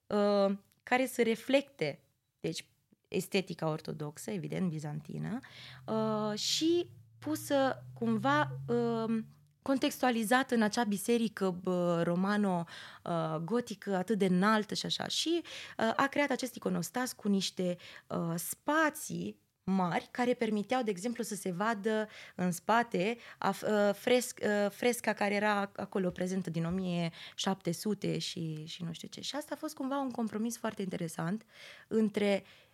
uh, 0.07 0.55
care 0.83 1.05
să 1.05 1.21
reflecte 1.23 1.99
deci, 2.39 2.65
estetica 3.11 3.69
ortodoxă, 3.69 4.31
evident, 4.31 4.69
bizantină, 4.69 5.39
uh, 5.85 6.33
și 6.39 6.87
pusă 7.19 7.83
cumva 7.93 8.57
uh, 8.67 9.23
contextualizat 9.61 10.51
în 10.51 10.61
acea 10.61 10.83
biserică 10.83 11.59
romano-gotică 12.03 13.95
atât 13.95 14.17
de 14.17 14.25
înaltă 14.25 14.73
și 14.73 14.85
așa. 14.85 15.07
Și 15.07 15.41
uh, 15.43 15.93
a 15.95 16.07
creat 16.07 16.29
acest 16.29 16.55
iconostas 16.55 17.13
cu 17.13 17.27
niște 17.27 17.77
uh, 18.07 18.33
spații 18.35 19.39
mari 19.63 20.07
care 20.11 20.33
permiteau, 20.33 20.83
de 20.83 20.89
exemplu, 20.89 21.23
să 21.23 21.35
se 21.35 21.51
vadă 21.51 22.07
în 22.35 22.51
spate 22.51 23.17
a, 23.37 23.49
uh, 23.49 23.93
fresc, 23.93 24.39
uh, 24.43 24.69
fresca 24.71 25.13
care 25.13 25.35
era 25.35 25.71
acolo 25.75 26.09
prezentă 26.09 26.49
din 26.49 26.65
1700 26.65 28.17
și, 28.17 28.65
și 28.65 28.83
nu 28.83 28.93
știu 28.93 29.07
ce. 29.07 29.21
Și 29.21 29.35
asta 29.35 29.53
a 29.53 29.57
fost 29.57 29.75
cumva 29.75 29.99
un 29.99 30.11
compromis 30.11 30.57
foarte 30.57 30.81
interesant 30.81 31.45
între 31.87 32.43
uh, 32.43 32.70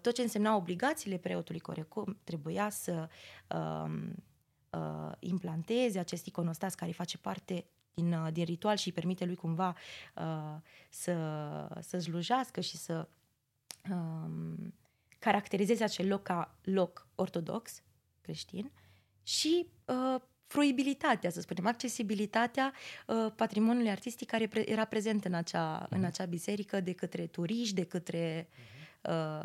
tot 0.00 0.14
ce 0.14 0.22
însemna 0.22 0.56
obligațiile 0.56 1.16
preotului 1.16 1.60
care 1.60 1.88
trebuia 2.24 2.70
să 2.70 3.08
uh, 3.48 3.90
uh, 4.70 5.12
implanteze 5.18 5.98
acest 5.98 6.26
iconostas 6.26 6.74
care 6.74 6.92
face 6.92 7.18
parte 7.18 7.64
din, 7.94 8.12
uh, 8.12 8.32
din 8.32 8.44
ritual 8.44 8.76
și 8.76 8.86
îi 8.86 8.92
permite 8.92 9.24
lui 9.24 9.34
cumva 9.34 9.76
uh, 10.16 10.56
să, 10.90 11.16
să 11.80 11.98
slujească 11.98 12.60
și 12.60 12.76
să 12.76 13.08
uh, 13.90 14.30
caracterizeze 15.18 15.84
acel 15.84 16.08
loc 16.08 16.22
ca 16.22 16.54
loc 16.62 17.06
ortodox, 17.14 17.82
creștin, 18.20 18.70
și 19.22 19.66
uh, 19.84 20.20
fruibilitatea, 20.46 21.30
să 21.30 21.40
spunem, 21.40 21.66
accesibilitatea 21.66 22.72
uh, 23.06 23.32
patrimoniului 23.36 23.90
artistic 23.90 24.28
care 24.28 24.46
pre- 24.46 24.70
era 24.70 24.84
prezent 24.84 25.24
în 25.24 25.34
acea, 25.34 25.86
uh-huh. 25.86 25.88
în 25.88 25.98
mhm. 25.98 26.06
acea 26.06 26.24
biserică 26.24 26.80
de 26.80 26.92
către 26.92 27.26
turiști, 27.26 27.74
de 27.74 27.84
către 27.84 28.48
uh-huh 28.48 28.72
Uh, 28.74 28.83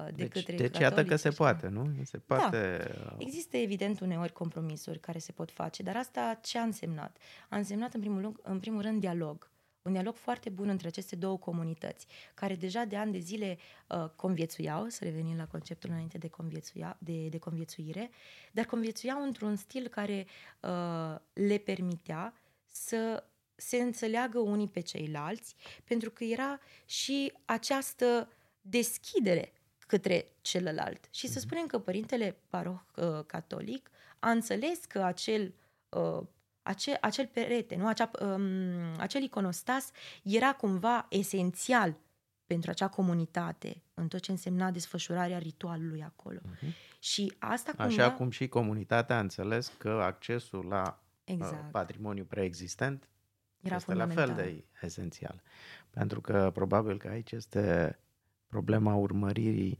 de 0.05 0.11
deci, 0.15 0.31
către 0.31 0.55
Deci 0.55 0.77
iată 0.77 1.03
că 1.03 1.15
se 1.15 1.29
poate, 1.29 1.67
nu? 1.67 1.91
Se 2.03 2.21
da. 2.25 2.35
poate... 2.35 2.91
Da. 3.03 3.15
Există 3.17 3.57
evident 3.57 3.99
uneori 3.99 4.31
compromisuri 4.31 4.99
care 4.99 5.19
se 5.19 5.31
pot 5.31 5.51
face, 5.51 5.83
dar 5.83 5.95
asta 5.95 6.39
ce 6.41 6.57
a 6.57 6.61
însemnat? 6.61 7.17
A 7.49 7.57
însemnat 7.57 7.93
în 7.93 7.99
primul, 7.99 8.21
rând, 8.21 8.35
în 8.41 8.59
primul 8.59 8.81
rând 8.81 8.99
dialog. 8.99 9.49
Un 9.81 9.91
dialog 9.91 10.15
foarte 10.15 10.49
bun 10.49 10.69
între 10.69 10.87
aceste 10.87 11.15
două 11.15 11.37
comunități, 11.37 12.05
care 12.33 12.55
deja 12.55 12.83
de 12.83 12.95
ani 12.95 13.11
de 13.11 13.19
zile 13.19 13.57
uh, 13.87 14.09
conviețuiau, 14.15 14.87
să 14.87 15.03
revenim 15.03 15.37
la 15.37 15.47
conceptul 15.47 15.89
înainte 15.89 16.17
de, 16.17 16.27
conviețuia, 16.27 16.97
de, 16.99 17.27
de 17.27 17.37
conviețuire, 17.37 18.09
dar 18.51 18.65
conviețuiau 18.65 19.23
într-un 19.23 19.55
stil 19.55 19.87
care 19.87 20.25
uh, 20.61 21.15
le 21.33 21.57
permitea 21.57 22.33
să 22.71 23.23
se 23.55 23.77
înțeleagă 23.77 24.39
unii 24.39 24.67
pe 24.67 24.79
ceilalți, 24.79 25.55
pentru 25.83 26.09
că 26.11 26.23
era 26.23 26.59
și 26.85 27.33
această 27.45 28.29
deschidere 28.61 29.53
către 29.87 30.25
celălalt. 30.41 31.07
Și 31.11 31.27
să 31.27 31.37
mhm. 31.37 31.47
spunem 31.47 31.65
că 31.65 31.79
părintele 31.79 32.37
paroh 32.49 32.79
uh, 32.95 33.25
catolic 33.25 33.89
a 34.19 34.29
înțeles 34.29 34.85
că 34.85 35.01
acel, 35.01 35.53
uh, 35.89 36.21
acel, 36.61 36.97
acel 37.01 37.27
perete, 37.27 37.75
nu? 37.75 37.87
Acea, 37.87 38.11
um, 38.21 38.97
acel 38.97 39.21
iconostas 39.21 39.91
era 40.23 40.53
cumva 40.53 41.05
esențial 41.09 41.97
pentru 42.45 42.69
acea 42.69 42.87
comunitate, 42.87 43.83
în 43.93 44.07
tot 44.07 44.19
ce 44.19 44.31
însemna 44.31 44.71
desfășurarea 44.71 45.37
ritualului 45.37 46.03
acolo. 46.03 46.39
Uh-huh. 46.39 46.99
Și 46.99 47.33
asta 47.37 47.71
cumva... 47.71 48.03
Așa 48.03 48.11
cum 48.11 48.29
și 48.29 48.47
comunitatea 48.47 49.15
a 49.17 49.19
înțeles 49.19 49.71
că 49.77 49.89
accesul 49.89 50.65
la 50.65 51.01
uh, 51.01 51.33
exact. 51.33 51.63
uh, 51.63 51.69
patrimoniu 51.71 52.23
preexistent 52.23 53.09
era 53.61 53.75
este 53.75 53.93
la 53.93 54.07
fel 54.07 54.33
de 54.35 54.65
esențial. 54.81 55.41
Pentru 55.89 56.21
că 56.21 56.51
probabil 56.53 56.97
că 56.97 57.07
aici 57.07 57.31
este 57.31 57.99
problema 58.49 58.95
urmăririi 58.95 59.79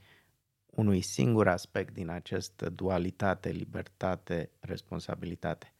unui 0.65 1.01
singur 1.01 1.47
aspect 1.47 1.93
din 1.93 2.09
această 2.09 2.69
dualitate, 2.69 3.49
libertate, 3.49 4.49
responsabilitate. 4.59 5.73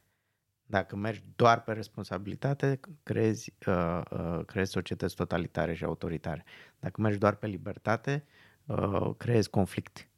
Dacă 0.66 0.96
mergi 0.96 1.22
doar 1.36 1.62
pe 1.62 1.72
responsabilitate, 1.72 2.80
creezi, 3.02 3.54
uh, 3.66 4.00
uh, 4.10 4.44
creezi 4.46 4.70
societăți 4.70 5.14
totalitare 5.14 5.74
și 5.74 5.84
autoritare. 5.84 6.44
Dacă 6.78 7.00
mergi 7.00 7.18
doar 7.18 7.34
pe 7.34 7.46
libertate, 7.46 8.24
uh, 8.66 9.10
creezi 9.16 9.50
conflict. 9.50 10.08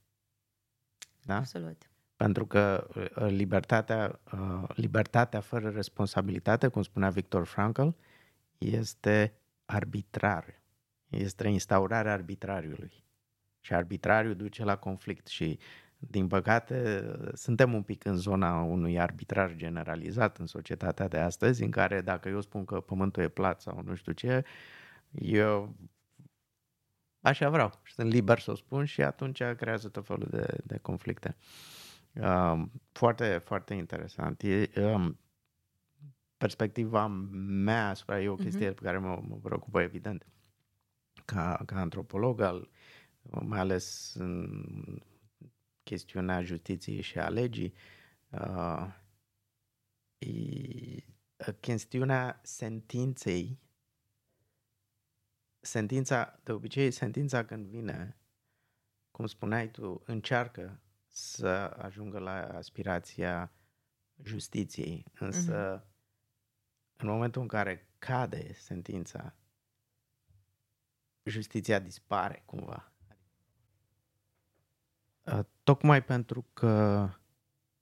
Da? 1.23 1.37
Absolut. 1.37 1.91
Pentru 2.17 2.47
că 2.47 2.89
uh, 2.97 3.27
libertatea, 3.29 4.21
uh, 4.33 4.69
libertatea 4.75 5.41
fără 5.41 5.69
responsabilitate, 5.69 6.69
cum 6.69 6.83
spunea 6.83 7.11
Victor 7.11 7.45
Frankl, 7.45 7.89
este 8.59 9.35
arbitrar. 9.65 10.62
Este 11.12 11.48
instaurarea 11.48 12.12
arbitrariului. 12.12 13.05
Și 13.61 13.75
arbitrariul 13.75 14.35
duce 14.35 14.64
la 14.64 14.77
conflict 14.77 15.27
și 15.27 15.59
din 15.98 16.27
păcate, 16.27 17.11
suntem 17.35 17.75
un 17.75 17.83
pic 17.83 18.05
în 18.05 18.16
zona 18.16 18.61
unui 18.62 19.01
arbitrar 19.01 19.55
generalizat 19.55 20.38
în 20.38 20.46
societatea 20.46 21.09
de 21.09 21.18
astăzi, 21.18 21.62
în 21.62 21.70
care 21.70 22.01
dacă 22.01 22.29
eu 22.29 22.40
spun 22.40 22.64
că 22.64 22.81
pământul 22.81 23.22
e 23.22 23.29
plat 23.29 23.61
sau 23.61 23.83
nu 23.85 23.94
știu 23.94 24.12
ce, 24.12 24.44
eu 25.11 25.77
așa 27.20 27.51
vreau 27.51 27.81
și 27.83 27.92
sunt 27.94 28.12
liber 28.12 28.38
să 28.38 28.51
o 28.51 28.55
spun 28.55 28.85
și 28.85 29.03
atunci 29.03 29.42
creează 29.42 29.88
tot 29.88 30.07
felul 30.07 30.29
de, 30.31 30.46
de 30.64 30.79
conflicte. 30.79 31.37
Um, 32.14 32.72
foarte, 32.92 33.38
foarte 33.44 33.75
interesant. 33.75 34.42
E, 34.42 34.70
um, 34.77 35.18
perspectiva 36.37 37.07
mea 37.07 37.88
asupra 37.88 38.20
e 38.20 38.29
o 38.29 38.35
chestie 38.35 38.70
uh-huh. 38.70 38.75
pe 38.75 38.83
care 38.83 38.98
mă, 38.98 39.22
mă 39.29 39.37
preocupă 39.42 39.81
evident 39.81 40.27
ca, 41.25 41.63
ca 41.67 41.81
antropolog 41.81 42.41
al 42.41 42.71
mai 43.23 43.59
ales 43.59 44.15
în 44.15 44.65
chestiunea 45.83 46.43
justiției 46.43 47.01
și 47.01 47.19
a 47.19 47.29
legii, 47.29 47.75
uh, 48.31 48.95
e 50.19 51.53
chestiunea 51.61 52.41
sentinței. 52.43 53.61
Sentința, 55.61 56.41
de 56.43 56.53
obicei, 56.53 56.91
sentința 56.91 57.45
când 57.45 57.67
vine, 57.67 58.17
cum 59.11 59.27
spuneai 59.27 59.71
tu, 59.71 60.03
încearcă 60.07 60.81
să 61.09 61.77
ajungă 61.79 62.19
la 62.19 62.57
aspirația 62.57 63.53
justiției, 64.23 65.05
însă 65.19 65.79
mm-hmm. 65.79 66.97
în 66.97 67.09
momentul 67.09 67.43
în 67.43 67.49
care 67.49 67.89
cade 67.99 68.53
sentința, 68.53 69.35
justiția 71.25 71.79
dispare 71.79 72.43
cumva. 72.47 72.93
Uh, 75.23 75.41
tocmai 75.63 76.05
pentru 76.05 76.47
că 76.53 77.09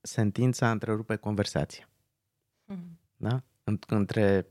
sentința 0.00 0.70
întrerupe 0.70 1.16
conversația. 1.16 1.88
Mm. 2.64 2.98
Da? 3.16 3.42
Între 3.87 4.46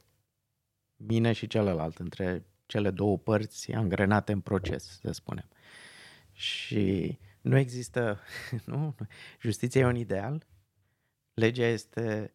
mine 0.96 1.34
și 1.34 1.48
celălalt, 1.48 1.98
între 1.98 2.46
cele 2.66 2.92
două 2.92 3.18
părți 3.18 3.72
angrenate 3.72 4.32
în 4.32 4.42
proces, 4.42 5.00
să 5.00 5.12
spunem. 5.12 5.50
Și 6.32 7.20
nu 7.42 7.58
există, 7.58 8.20
nu, 8.66 8.96
justiția 9.40 9.82
e 9.82 9.86
un 9.86 9.96
ideal, 9.96 10.48
legea 11.34 11.66
este 11.66 12.34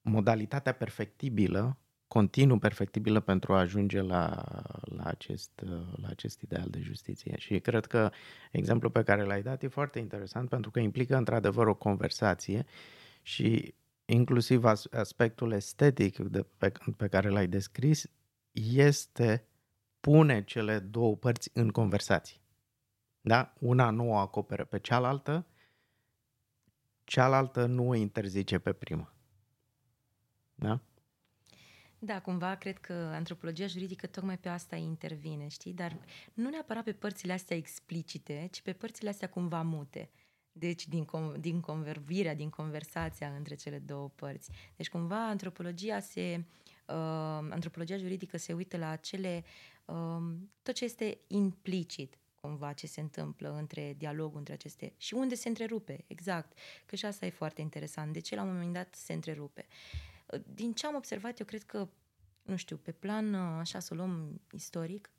modalitatea 0.00 0.72
perfectibilă 0.72 1.78
continuu 2.08 2.58
perfectibilă 2.58 3.20
pentru 3.20 3.54
a 3.54 3.58
ajunge 3.58 4.00
la, 4.00 4.42
la, 4.80 5.04
acest, 5.04 5.62
la 6.00 6.08
acest 6.08 6.40
ideal 6.40 6.68
de 6.68 6.80
justiție. 6.80 7.34
Și 7.38 7.60
cred 7.60 7.86
că 7.86 8.10
exemplul 8.52 8.90
pe 8.90 9.02
care 9.02 9.24
l-ai 9.24 9.42
dat 9.42 9.62
e 9.62 9.68
foarte 9.68 9.98
interesant 9.98 10.48
pentru 10.48 10.70
că 10.70 10.80
implică 10.80 11.16
într-adevăr 11.16 11.66
o 11.66 11.74
conversație 11.74 12.66
și 13.22 13.74
inclusiv 14.04 14.64
aspectul 14.90 15.52
estetic 15.52 16.18
de, 16.18 16.46
pe, 16.58 16.72
pe 16.96 17.08
care 17.08 17.28
l-ai 17.28 17.46
descris 17.46 18.10
este 18.72 19.46
pune 20.00 20.44
cele 20.44 20.78
două 20.78 21.16
părți 21.16 21.50
în 21.52 21.70
conversație. 21.70 22.40
Da? 23.20 23.52
Una 23.58 23.90
nu 23.90 24.10
o 24.10 24.14
acoperă 24.16 24.64
pe 24.64 24.78
cealaltă, 24.78 25.46
cealaltă 27.04 27.66
nu 27.66 27.88
o 27.88 27.94
interzice 27.94 28.58
pe 28.58 28.72
prima. 28.72 29.14
Da? 30.54 30.80
Da, 31.98 32.20
cumva 32.20 32.54
cred 32.54 32.78
că 32.78 32.92
antropologia 32.92 33.66
juridică 33.66 34.06
tocmai 34.06 34.38
pe 34.38 34.48
asta 34.48 34.76
intervine, 34.76 35.48
știi? 35.48 35.72
Dar 35.72 35.98
nu 36.34 36.48
neapărat 36.48 36.84
pe 36.84 36.92
părțile 36.92 37.32
astea 37.32 37.56
explicite, 37.56 38.48
ci 38.52 38.60
pe 38.60 38.72
părțile 38.72 39.08
astea 39.08 39.28
cumva 39.28 39.62
mute. 39.62 40.10
Deci 40.52 40.88
din, 40.88 41.06
din 41.38 41.60
convervirea, 41.60 42.34
din 42.34 42.50
conversația 42.50 43.28
între 43.28 43.54
cele 43.54 43.78
două 43.78 44.08
părți. 44.08 44.50
Deci 44.76 44.88
cumva 44.88 45.28
antropologia 45.28 46.00
se... 46.00 46.44
Uh, 46.86 46.94
antropologia 47.50 47.96
juridică 47.96 48.36
se 48.36 48.52
uită 48.52 48.76
la 48.76 48.88
acele... 48.88 49.44
Uh, 49.84 50.34
tot 50.62 50.74
ce 50.74 50.84
este 50.84 51.18
implicit, 51.26 52.18
cumva 52.40 52.72
ce 52.72 52.86
se 52.86 53.00
întâmplă 53.00 53.56
între 53.58 53.94
dialogul 53.98 54.38
între 54.38 54.52
aceste 54.52 54.94
și 54.96 55.14
unde 55.14 55.34
se 55.34 55.48
întrerupe, 55.48 56.04
exact. 56.06 56.58
Că 56.86 56.96
și 56.96 57.04
asta 57.04 57.26
e 57.26 57.30
foarte 57.30 57.60
interesant. 57.60 58.12
De 58.12 58.20
ce 58.20 58.34
la 58.34 58.42
un 58.42 58.52
moment 58.52 58.72
dat 58.72 58.94
se 58.94 59.12
întrerupe? 59.12 59.66
Uh, 59.68 60.15
din 60.54 60.72
ce 60.72 60.86
am 60.86 60.94
observat, 60.94 61.38
eu 61.38 61.46
cred 61.46 61.62
că, 61.62 61.88
nu 62.42 62.56
știu, 62.56 62.76
pe 62.76 62.92
plan, 62.92 63.34
așa 63.34 63.78
să 63.78 63.88
o 63.92 63.96
luăm 63.96 64.40
istoric, 64.50 65.10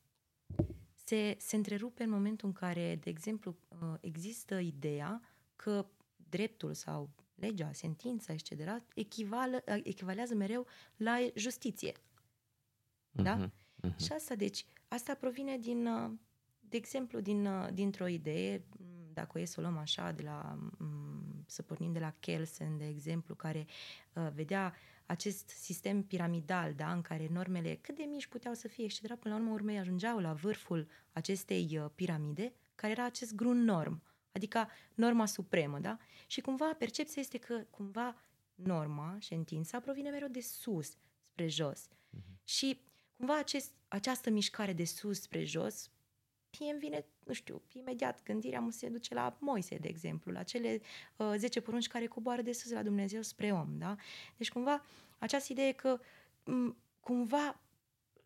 se, 0.94 1.36
se 1.40 1.56
întrerupe 1.56 2.04
în 2.04 2.10
momentul 2.10 2.48
în 2.48 2.54
care, 2.54 2.96
de 2.96 3.10
exemplu, 3.10 3.56
există 4.02 4.60
ideea 4.60 5.22
că 5.56 5.86
dreptul 6.30 6.74
sau 6.74 7.10
legea, 7.36 7.74
sentința, 7.74 8.34
etc., 8.34 8.52
echivală, 8.94 9.64
echivalează 9.84 10.36
mereu 10.36 10.66
la 10.96 11.18
justiție. 11.36 11.94
Da? 13.12 13.46
Uh-huh, 13.46 13.50
uh-huh. 13.50 13.96
Și 13.96 14.12
asta, 14.12 14.36
deci, 14.36 14.66
asta 14.88 15.14
provine 15.14 15.58
din, 15.58 15.84
de 16.60 16.78
exemplu, 16.78 17.20
din, 17.20 17.50
dintr-o 17.74 18.08
idee, 18.08 18.66
dacă 19.14 19.38
o 19.38 19.40
e 19.40 19.46
să 19.46 19.60
o 19.60 19.62
luăm 19.62 19.78
așa, 19.78 20.12
de 20.12 20.24
la, 20.24 20.58
să 21.46 21.62
pornim 21.62 21.92
de 21.92 22.00
la 22.00 22.14
Kelsen, 22.20 22.78
de 22.78 22.88
exemplu, 22.88 23.36
care 23.36 23.66
uh, 24.14 24.30
vedea 24.34 24.74
acest 25.08 25.50
sistem 25.50 26.04
piramidal, 26.04 26.74
da, 26.74 26.92
în 26.92 27.02
care 27.02 27.28
normele 27.32 27.76
cât 27.82 27.96
de 27.96 28.04
mici 28.04 28.28
puteau 28.28 28.54
să 28.54 28.68
fie, 28.68 28.84
etc., 28.84 29.16
până 29.16 29.34
la 29.34 29.40
urmă 29.40 29.52
urmei 29.52 29.78
ajungeau 29.78 30.20
la 30.20 30.34
vârful 30.34 30.88
acestei 31.12 31.80
uh, 31.80 31.90
piramide, 31.96 32.54
care 32.76 32.92
era 32.92 33.06
acest 33.06 33.36
grun 33.36 33.64
norm, 33.64 34.02
adică 34.32 34.70
norma 34.94 35.26
supremă, 35.26 35.80
da? 35.80 35.98
Și 36.28 36.42
cumva 36.42 36.74
percepția 36.78 37.22
este 37.22 37.38
că 37.38 37.66
cumva 37.70 38.16
norma, 38.56 39.18
știința, 39.20 39.80
provine 39.80 40.10
mereu 40.10 40.28
de 40.28 40.42
sus 40.42 40.98
spre 41.32 41.48
jos. 41.48 41.88
Uh-huh. 41.88 42.44
Și 42.44 42.82
cumva 43.18 43.38
acest, 43.38 43.72
această 43.88 44.30
mișcare 44.30 44.74
de 44.74 44.86
sus 44.86 45.22
spre 45.22 45.44
jos 45.44 45.90
mie 46.60 46.72
îmi 46.72 46.80
vine, 46.80 47.06
nu 47.26 47.34
știu, 47.34 47.62
imediat 47.74 48.24
gândirea 48.24 48.60
mu 48.60 48.70
se 48.70 48.90
duce 48.90 49.14
la 49.14 49.38
Moise, 49.40 49.78
de 49.78 49.88
exemplu, 49.88 50.32
la 50.32 50.44
cele 50.44 50.82
uh, 51.18 51.34
10 51.38 51.62
porunci 51.62 51.88
care 51.88 52.06
coboară 52.08 52.42
de 52.42 52.52
sus 52.52 52.72
la 52.72 52.84
Dumnezeu 52.84 53.22
spre 53.22 53.52
om, 53.52 53.78
da? 53.78 53.96
Deci 54.38 54.52
cumva 54.52 54.86
această 55.18 55.52
idee 55.52 55.72
că 55.72 56.00
m- 56.44 56.76
cumva 57.00 57.60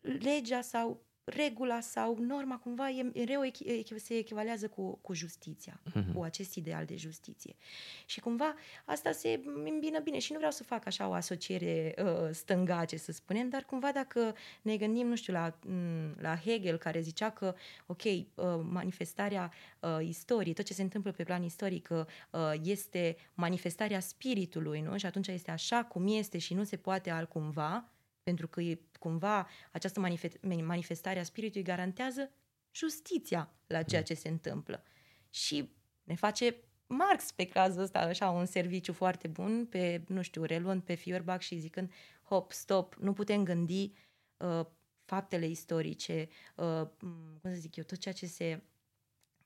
legea 0.00 0.60
sau 0.60 1.04
regula 1.24 1.80
sau 1.80 2.18
norma 2.20 2.58
cumva 2.58 2.90
e, 2.90 3.02
mereu 3.02 3.40
se 3.96 4.14
echivalează 4.16 4.68
cu, 4.68 4.98
cu 5.02 5.14
justiția, 5.14 5.80
uh-huh. 5.90 6.14
cu 6.14 6.22
acest 6.22 6.54
ideal 6.54 6.84
de 6.84 6.96
justiție. 6.96 7.54
Și 8.06 8.20
cumva 8.20 8.54
asta 8.84 9.12
se 9.12 9.40
îmbină 9.64 9.98
bine 9.98 10.18
și 10.18 10.30
nu 10.32 10.36
vreau 10.36 10.52
să 10.52 10.64
fac 10.64 10.86
așa 10.86 11.08
o 11.08 11.12
asociere 11.12 11.94
uh, 11.98 12.28
stângace, 12.30 12.96
să 12.96 13.12
spunem, 13.12 13.48
dar 13.48 13.64
cumva 13.64 13.92
dacă 13.92 14.34
ne 14.62 14.76
gândim, 14.76 15.06
nu 15.06 15.16
știu, 15.16 15.32
la, 15.32 15.58
mm, 15.66 16.14
la 16.20 16.36
Hegel 16.36 16.76
care 16.76 17.00
zicea 17.00 17.30
că, 17.30 17.54
ok, 17.86 18.02
uh, 18.04 18.24
manifestarea 18.70 19.52
uh, 19.80 19.98
istoriei, 20.06 20.54
tot 20.54 20.64
ce 20.64 20.74
se 20.74 20.82
întâmplă 20.82 21.12
pe 21.12 21.24
plan 21.24 21.42
istoric 21.42 21.88
uh, 21.90 22.52
este 22.62 23.16
manifestarea 23.34 24.00
spiritului, 24.00 24.80
nu? 24.80 24.98
Și 24.98 25.06
atunci 25.06 25.28
este 25.28 25.50
așa 25.50 25.84
cum 25.84 26.06
este 26.06 26.38
și 26.38 26.54
nu 26.54 26.64
se 26.64 26.76
poate 26.76 27.10
altcumva, 27.10 27.92
pentru 28.22 28.48
că 28.48 28.60
e 28.60 28.78
cumva 29.02 29.48
această 29.72 30.00
manifestare 30.62 31.18
a 31.18 31.22
spiritului 31.22 31.66
garantează 31.66 32.30
justiția 32.70 33.52
la 33.66 33.82
ceea 33.82 34.00
mm. 34.00 34.06
ce 34.06 34.14
se 34.14 34.28
întâmplă. 34.28 34.82
Și 35.30 35.70
ne 36.02 36.14
face 36.14 36.56
Marx 36.86 37.30
pe 37.30 37.46
cazul 37.46 37.82
ăsta 37.82 37.98
așa 37.98 38.30
un 38.30 38.46
serviciu 38.46 38.92
foarte 38.92 39.28
bun, 39.28 39.66
pe, 39.66 40.04
nu 40.06 40.22
știu, 40.22 40.44
reluând 40.44 40.82
pe 40.82 40.94
Feuerbach 40.94 41.40
și 41.40 41.58
zicând 41.58 41.92
hop, 42.22 42.52
stop, 42.52 42.94
nu 42.94 43.12
putem 43.12 43.44
gândi 43.44 43.92
uh, 44.36 44.66
faptele 45.04 45.46
istorice, 45.46 46.28
uh, 46.56 46.82
cum 46.98 47.38
să 47.42 47.54
zic 47.54 47.76
eu, 47.76 47.84
tot 47.84 47.98
ceea 47.98 48.14
ce 48.14 48.26
se 48.26 48.62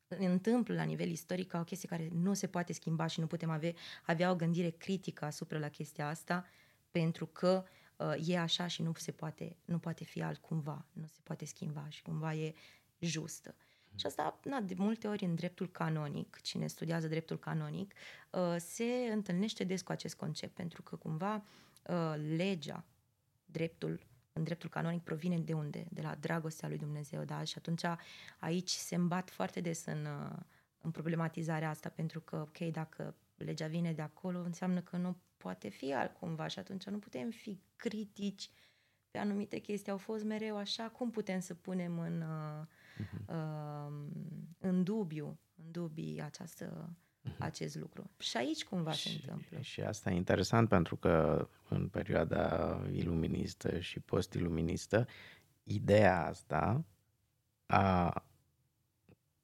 întâmplă 0.09 0.75
la 0.75 0.83
nivel 0.83 1.11
istoric 1.11 1.49
ca 1.49 1.59
o 1.59 1.64
chestie 1.64 1.88
care 1.88 2.09
nu 2.12 2.35
se 2.35 2.47
poate 2.47 2.73
schimba 2.73 3.07
și 3.07 3.21
nu 3.21 3.27
putem 3.27 3.51
avea, 3.51 3.73
avea 4.07 4.31
o 4.31 4.37
gândire 4.37 4.71
critică 4.71 5.25
asupra 5.25 5.59
la 5.59 5.69
chestia 5.69 6.09
asta 6.09 6.47
pentru 6.90 7.27
că 7.27 7.64
uh, 7.64 7.86
e 8.24 8.38
așa 8.38 8.66
și 8.66 8.82
nu 8.82 8.92
se 8.96 9.12
poate, 9.12 9.56
nu 9.64 9.78
poate 9.78 10.04
fi 10.04 10.22
altcumva, 10.22 10.87
nu 10.92 11.06
se 11.06 11.20
poate 11.22 11.44
schimba 11.44 11.87
și 11.88 12.02
cumva 12.02 12.35
e 12.35 12.54
justă. 12.98 13.54
Și 13.98 14.06
asta, 14.06 14.40
na, 14.44 14.61
de 14.61 14.74
multe 14.76 15.09
ori 15.09 15.24
în 15.24 15.35
dreptul 15.35 15.68
canonic, 15.70 16.40
cine 16.42 16.66
studiază 16.66 17.09
dreptul 17.09 17.38
canonic, 17.38 17.94
uh, 18.30 18.56
se 18.59 18.85
întâlnește 19.12 19.64
des 19.64 19.82
cu 19.82 19.92
acest 19.92 20.14
concept, 20.14 20.54
pentru 20.54 20.82
că 20.82 20.96
cumva 20.96 21.35
uh, 21.35 22.14
legea, 22.37 22.85
dreptul, 23.44 24.06
în 24.32 24.44
dreptul 24.44 24.68
canonic 24.68 25.02
provine 25.02 25.38
de 25.38 25.52
unde? 25.52 25.87
De 25.90 26.02
la 26.02 26.14
dragostea 26.14 26.68
lui 26.68 26.78
Dumnezeu, 26.78 27.24
da? 27.24 27.44
Și 27.44 27.54
atunci 27.59 27.82
aici 28.38 28.70
se 28.70 28.94
îmbat 28.94 29.30
foarte 29.30 29.61
des 29.61 29.85
în, 29.85 30.04
uh, 30.04 30.38
în 30.80 30.90
problematizarea 30.90 31.70
asta, 31.70 31.88
pentru 31.88 32.20
că, 32.20 32.37
ok, 32.37 32.59
dacă 32.59 33.14
legea 33.37 33.66
vine 33.66 33.92
de 33.92 34.02
acolo, 34.02 34.38
înseamnă 34.38 34.80
că 34.80 34.96
nu 34.96 35.16
poate 35.37 35.68
fi 35.68 35.92
altcumva 35.92 36.46
și 36.46 36.59
atunci 36.59 36.85
nu 36.85 36.99
putem 36.99 37.31
fi 37.31 37.61
critici 37.77 38.51
pe 39.11 39.18
anumite 39.18 39.59
chestii. 39.59 39.92
Au 39.92 39.99
fost 39.99 40.25
mereu 40.25 40.57
așa, 40.57 40.88
cum 40.88 41.11
putem 41.11 41.40
să 41.40 41.55
punem 41.55 41.99
în, 41.99 42.25
uh-huh. 42.25 43.27
uh, 43.29 43.92
în 44.59 44.83
dubiu, 44.83 45.38
în 45.55 45.70
dubii 45.70 46.22
această, 46.22 46.90
uh-huh. 47.25 47.38
acest 47.38 47.77
lucru. 47.77 48.11
Și 48.18 48.37
aici 48.37 48.64
cumva 48.64 48.92
și, 48.92 49.09
se 49.09 49.14
întâmplă. 49.14 49.61
Și 49.61 49.81
asta 49.81 50.11
e 50.11 50.14
interesant 50.14 50.68
pentru 50.68 50.96
că 50.96 51.49
în 51.68 51.88
perioada 51.88 52.81
iluministă 52.92 53.79
și 53.79 54.01
post-iluministă, 54.01 55.07
ideea 55.62 56.27
asta 56.27 56.85
a 57.66 58.25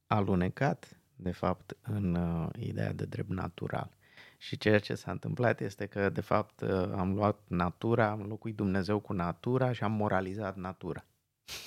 alunecat, 0.07 1.01
de 1.17 1.31
fapt, 1.31 1.77
în 1.83 2.15
uh, 2.15 2.49
ideea 2.59 2.93
de 2.93 3.05
drept 3.05 3.29
natural. 3.29 3.97
Și 4.43 4.57
ceea 4.59 4.79
ce 4.79 4.95
s-a 4.95 5.11
întâmplat 5.11 5.61
este 5.61 5.87
că, 5.87 6.09
de 6.09 6.21
fapt, 6.21 6.61
uh, 6.61 6.71
am 6.73 7.15
luat 7.15 7.41
natura, 7.49 8.11
am 8.11 8.23
locuit 8.23 8.57
Dumnezeu 8.57 9.01
cu 9.01 9.13
natura 9.13 9.73
și 9.73 9.85
am 9.85 9.93
moralizat 9.93 10.57
natura. 10.57 11.05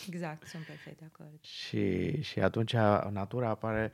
Exact, 0.08 0.48
sunt 0.48 0.64
perfect 0.64 1.00
de 1.00 1.06
acord. 1.14 1.44
Și, 1.44 2.22
și 2.22 2.40
atunci 2.40 2.74
natura 3.10 3.50
apare 3.50 3.92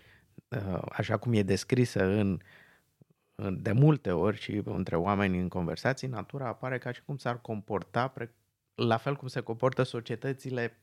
uh, 0.48 0.82
așa 0.90 1.18
cum 1.18 1.34
e 1.34 1.44
descrisă 1.44 2.04
în, 2.04 2.40
de 3.36 3.72
multe 3.72 4.12
ori 4.12 4.38
și 4.38 4.62
între 4.66 4.96
oameni 4.96 5.40
în 5.40 5.48
conversații, 5.48 6.08
natura 6.08 6.48
apare 6.48 6.78
ca 6.78 6.92
și 6.92 7.04
cum 7.04 7.18
s-ar 7.18 7.42
comporta 7.42 8.14
la 8.76 8.98
fel 8.98 9.16
cum 9.16 9.28
se 9.28 9.42
comportă 9.42 9.84
societățile 9.84 10.78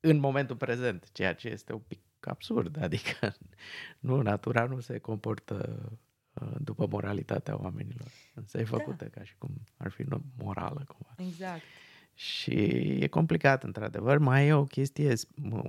în 0.00 0.18
momentul 0.18 0.56
prezent, 0.56 1.12
ceea 1.12 1.34
ce 1.34 1.48
este 1.48 1.72
un 1.72 1.82
pic 1.88 2.00
absurd, 2.20 2.76
adică 2.86 3.34
nu, 3.98 4.22
natura 4.22 4.64
nu 4.64 4.80
se 4.80 4.98
comportă 4.98 5.86
uh, 5.90 5.98
după 6.58 6.86
moralitatea 6.90 7.62
oamenilor. 7.62 8.08
Însă 8.34 8.58
e 8.58 8.62
da. 8.62 8.68
făcută 8.76 9.04
da. 9.04 9.10
ca 9.10 9.24
și 9.24 9.34
cum 9.38 9.50
ar 9.76 9.90
fi 9.90 10.04
morală 10.38 10.84
cumva. 10.88 11.28
Exact. 11.28 11.62
Și 12.14 12.52
e 13.00 13.06
complicat, 13.06 13.62
într-adevăr. 13.62 14.18
Mai 14.18 14.46
e 14.46 14.52
o 14.52 14.64
chestie, 14.64 15.12
o, 15.50 15.60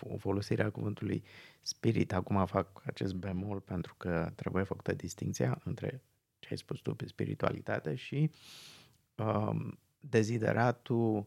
o 0.00 0.16
folosire 0.18 0.62
a 0.62 0.70
cuvântului 0.70 1.24
spirit. 1.60 2.12
Acum 2.12 2.46
fac 2.46 2.82
acest 2.84 3.14
bemol 3.14 3.60
pentru 3.60 3.94
că 3.94 4.32
trebuie 4.34 4.62
făcută 4.62 4.92
distinția 4.92 5.60
între 5.64 6.02
ce 6.38 6.48
ai 6.50 6.56
spus 6.56 6.78
tu 6.78 6.94
pe 6.94 7.06
spiritualitate 7.06 7.94
și 7.94 8.30
um, 9.16 9.78
dezideratul 10.00 11.26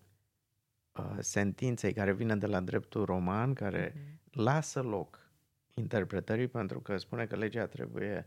uh, 0.91 1.17
sentinței 1.19 1.93
care 1.93 2.13
vine 2.13 2.35
de 2.35 2.45
la 2.45 2.59
dreptul 2.59 3.05
roman, 3.05 3.53
care 3.53 3.91
mm-hmm. 3.91 4.31
lasă 4.31 4.81
loc 4.81 5.24
interpretării 5.81 6.47
pentru 6.47 6.81
că 6.81 6.97
spune 6.97 7.25
că 7.25 7.35
legea 7.35 7.67
trebuie 7.67 8.25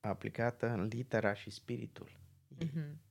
aplicată 0.00 0.68
în 0.68 0.84
litera 0.84 1.34
și 1.34 1.50
spiritul. 1.50 2.10
Mm-hmm. 2.64 3.04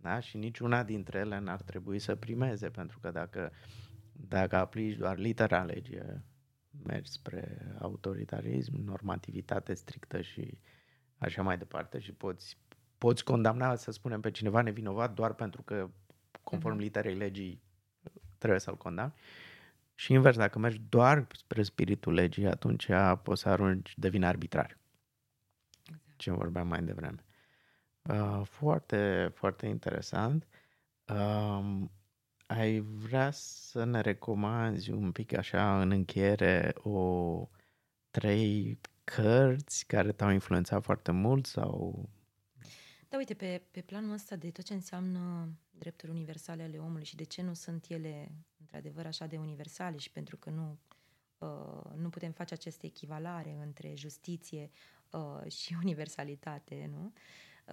Da? 0.00 0.20
Și 0.20 0.36
niciuna 0.36 0.82
dintre 0.82 1.18
ele 1.18 1.38
n-ar 1.38 1.62
trebui 1.62 1.98
să 1.98 2.14
primeze, 2.14 2.70
pentru 2.70 2.98
că 2.98 3.10
dacă, 3.10 3.52
dacă 4.12 4.56
aplici 4.56 4.96
doar 4.96 5.16
litera 5.16 5.64
legii, 5.64 6.02
mergi 6.84 7.10
spre 7.10 7.72
autoritarism, 7.78 8.76
normativitate 8.84 9.74
strictă 9.74 10.20
și 10.20 10.58
așa 11.18 11.42
mai 11.42 11.58
departe 11.58 11.98
și 11.98 12.12
poți, 12.12 12.58
poți 12.98 13.24
condamna, 13.24 13.74
să 13.74 13.90
spunem, 13.90 14.20
pe 14.20 14.30
cineva 14.30 14.62
nevinovat 14.62 15.14
doar 15.14 15.34
pentru 15.34 15.62
că, 15.62 15.90
conform 16.42 16.76
uh-huh. 16.76 16.80
literei 16.80 17.14
legii, 17.14 17.62
trebuie 18.38 18.60
să-l 18.60 18.76
condamni. 18.76 19.14
Și 19.98 20.12
invers, 20.12 20.36
dacă 20.36 20.58
mergi 20.58 20.80
doar 20.88 21.26
spre 21.32 21.62
spiritul 21.62 22.12
legii, 22.12 22.46
atunci 22.46 22.88
poți 23.22 23.40
să 23.40 23.48
arunci, 23.48 23.94
devine 23.96 24.26
arbitrar. 24.26 24.78
Exact. 25.82 26.16
Ce 26.16 26.30
vorbeam 26.30 26.68
mai 26.68 26.82
devreme. 26.82 27.24
Uh, 28.02 28.40
foarte, 28.44 29.30
foarte 29.34 29.66
interesant. 29.66 30.46
Um, 31.04 31.90
ai 32.46 32.80
vrea 32.80 33.30
să 33.30 33.84
ne 33.84 34.00
recomanzi 34.00 34.90
un 34.90 35.12
pic 35.12 35.36
așa 35.36 35.80
în 35.80 35.90
încheiere 35.90 36.74
o 36.82 37.48
trei 38.10 38.80
cărți 39.04 39.86
care 39.86 40.12
te-au 40.12 40.30
influențat 40.30 40.82
foarte 40.82 41.10
mult 41.10 41.46
sau 41.46 42.08
da, 43.08 43.16
uite, 43.16 43.34
pe, 43.34 43.62
pe 43.70 43.80
planul 43.80 44.12
ăsta 44.12 44.36
de 44.36 44.50
tot 44.50 44.64
ce 44.64 44.74
înseamnă 44.74 45.52
drepturi 45.70 46.12
universale 46.12 46.62
ale 46.62 46.78
omului 46.78 47.04
și 47.04 47.16
de 47.16 47.24
ce 47.24 47.42
nu 47.42 47.54
sunt 47.54 47.86
ele 47.88 48.32
într-adevăr 48.60 49.06
așa 49.06 49.26
de 49.26 49.36
universale 49.36 49.96
și 49.96 50.10
pentru 50.10 50.36
că 50.36 50.50
nu, 50.50 50.78
uh, 51.38 51.92
nu 51.96 52.08
putem 52.08 52.32
face 52.32 52.54
această 52.54 52.86
echivalare 52.86 53.58
între 53.62 53.94
justiție 53.94 54.70
uh, 55.10 55.50
și 55.52 55.76
universalitate, 55.82 56.90
nu? 56.92 57.12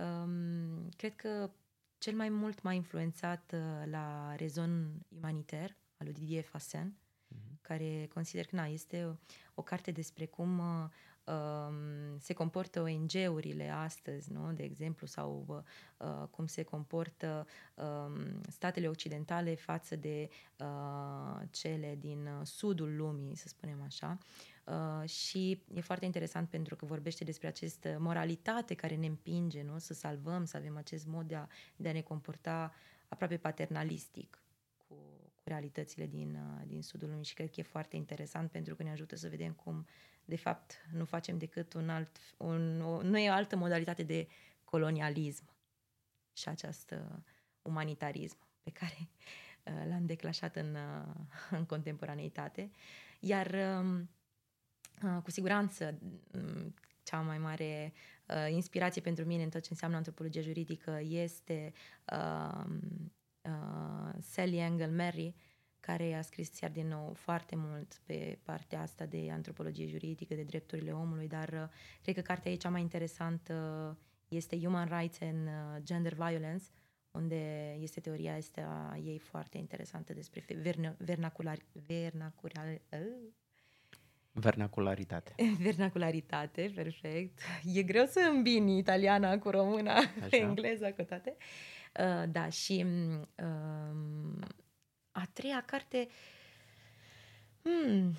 Um, 0.02 0.90
cred 0.90 1.16
că 1.16 1.52
cel 1.98 2.16
mai 2.16 2.30
mult 2.30 2.62
m-a 2.62 2.74
influențat 2.74 3.52
uh, 3.54 3.90
la 3.92 4.36
Rezon 4.36 5.06
Humanitaire 5.10 5.78
al 5.98 6.06
lui 6.06 6.14
Didier 6.14 6.44
Fassin, 6.44 6.98
uh-huh. 6.98 7.62
care 7.62 8.08
consider 8.14 8.46
că 8.46 8.56
na, 8.56 8.66
este 8.66 9.20
o 9.54 9.62
carte 9.62 9.92
despre 9.92 10.26
cum 10.26 10.60
uh, 10.60 10.66
um, 10.66 10.90
se 12.18 12.34
comportă 12.34 12.82
ONG-urile 12.82 13.70
astăzi, 13.70 14.32
nu? 14.32 14.52
de 14.54 14.64
exemplu, 14.64 15.08
sau 15.08 15.46
uh, 15.98 16.28
cum 16.30 16.46
se 16.46 16.64
comportă 16.64 17.48
um, 17.76 18.42
statele 18.50 18.88
occidentale 18.88 19.56
față 19.56 19.96
de 19.96 20.30
uh, 20.60 21.42
cele 21.52 21.98
din 22.00 22.26
uh, 22.26 22.46
sudul 22.46 22.96
lumii, 22.96 23.36
să 23.36 23.48
spunem 23.48 23.82
așa. 23.82 24.18
Uh, 24.64 25.10
și 25.10 25.64
e 25.74 25.82
foarte 25.82 26.06
interesant 26.06 26.50
pentru 26.50 26.76
că 26.76 26.86
vorbește 26.86 27.24
despre 27.24 27.48
această 27.48 27.98
moralitate 28.00 28.74
care 28.74 28.96
ne 28.96 29.08
împinge 29.08 29.64
nu? 29.64 29.78
să 29.78 29.94
salvăm, 29.94 30.46
să 30.46 30.58
avem 30.58 30.78
acest 30.78 31.06
mod 31.06 31.28
de 31.28 31.36
a, 31.36 31.48
de 31.76 31.90
a 31.90 31.92
ne 31.92 32.02
comporta 32.02 32.74
aproape 33.08 33.38
paternalistic 33.38 34.40
cu, 34.40 34.42
cu 34.42 34.45
realitățile 35.46 36.06
din, 36.06 36.36
uh, 36.36 36.68
din 36.68 36.82
sudul 36.82 37.10
lumii 37.10 37.26
și 37.26 37.34
cred 37.34 37.50
că 37.50 37.60
e 37.60 37.64
foarte 37.64 37.96
interesant 37.96 38.52
pentru 38.52 38.76
că 38.76 38.84
ne 38.84 38.92
ajută 38.92 39.16
să 39.16 39.30
vedem 39.30 39.54
cum 39.54 39.86
de 40.26 40.36
fapt 40.36 40.74
nu 40.92 41.06
facem 41.06 41.38
decât 41.38 41.74
un 41.74 41.90
alt, 41.90 42.18
un, 42.38 42.82
o, 42.82 43.02
nu 43.02 43.18
e 43.18 43.30
o 43.30 43.34
altă 43.34 43.56
modalitate 43.56 44.04
de 44.04 44.28
colonialism 44.64 45.50
și 46.34 46.50
această 46.50 47.24
umanitarism 47.62 48.38
pe 48.64 48.72
care 48.72 48.98
uh, 49.64 49.90
l-am 49.90 50.06
declașat 50.06 50.56
în, 50.56 50.76
uh, 50.76 51.14
în 51.60 51.66
contemporaneitate. 51.66 52.72
Iar 53.20 53.48
uh, 53.48 54.04
Uh, 55.04 55.22
cu 55.24 55.32
siguranță 55.32 56.00
mm, 56.32 56.74
cea 57.04 57.22
mai 57.22 57.38
mare 57.38 57.94
uh, 58.28 58.52
inspirație 58.52 59.02
pentru 59.02 59.26
mine 59.26 59.44
în 59.44 59.50
tot 59.50 59.62
ce 59.62 59.68
înseamnă 59.72 59.98
antropologie 59.98 60.42
juridică 60.42 61.00
este 61.04 61.74
uh, 62.12 62.66
uh, 63.46 64.14
Sally 64.22 64.58
Engel 64.58 64.92
Mary, 64.92 65.36
care 65.86 66.14
a 66.14 66.22
scris 66.22 66.60
iar 66.60 66.72
din 66.72 66.88
nou 66.88 67.14
foarte 67.14 67.56
mult 67.56 68.02
pe 68.06 68.40
partea 68.44 68.82
asta 68.82 69.06
de 69.06 69.30
antropologie 69.32 69.88
juridică, 69.88 70.34
de 70.34 70.44
drepturile 70.44 70.92
omului, 70.92 71.28
dar 71.28 71.50
uh, 71.50 71.68
cred 72.02 72.16
că 72.16 72.22
cartea 72.22 72.52
ei 72.52 72.58
cea 72.58 72.70
mai 72.70 72.82
interesantă 72.82 73.98
este 74.28 74.60
Human 74.60 75.00
Rights 75.00 75.22
and 75.22 75.48
uh, 75.48 75.84
Gender 75.84 76.14
Violence, 76.14 76.64
unde 77.12 77.72
este 77.80 78.00
teoria 78.00 78.38
este 78.38 78.62
a 78.62 78.98
ei 78.98 79.20
foarte 79.20 79.58
interesantă 79.58 80.14
despre 80.14 80.46
vernacular, 80.98 81.58
vernacular, 81.88 82.68
uh, 82.92 83.34
Vernacularitate. 84.38 85.36
Vernacularitate, 85.66 86.72
perfect. 86.76 87.40
E 87.74 87.84
greu 87.84 88.06
să 88.06 88.30
îmbini 88.34 88.78
italiana 88.78 89.38
cu 89.38 89.50
româna, 89.50 89.94
Așa. 89.94 90.38
engleza 90.48 90.92
cu 90.92 91.04
toate. 91.04 91.36
Uh, 91.38 91.75
da, 92.30 92.50
și 92.50 92.86
uh, 93.36 94.48
a 95.12 95.26
treia 95.34 95.64
carte, 95.66 96.08
hmm, 97.62 98.14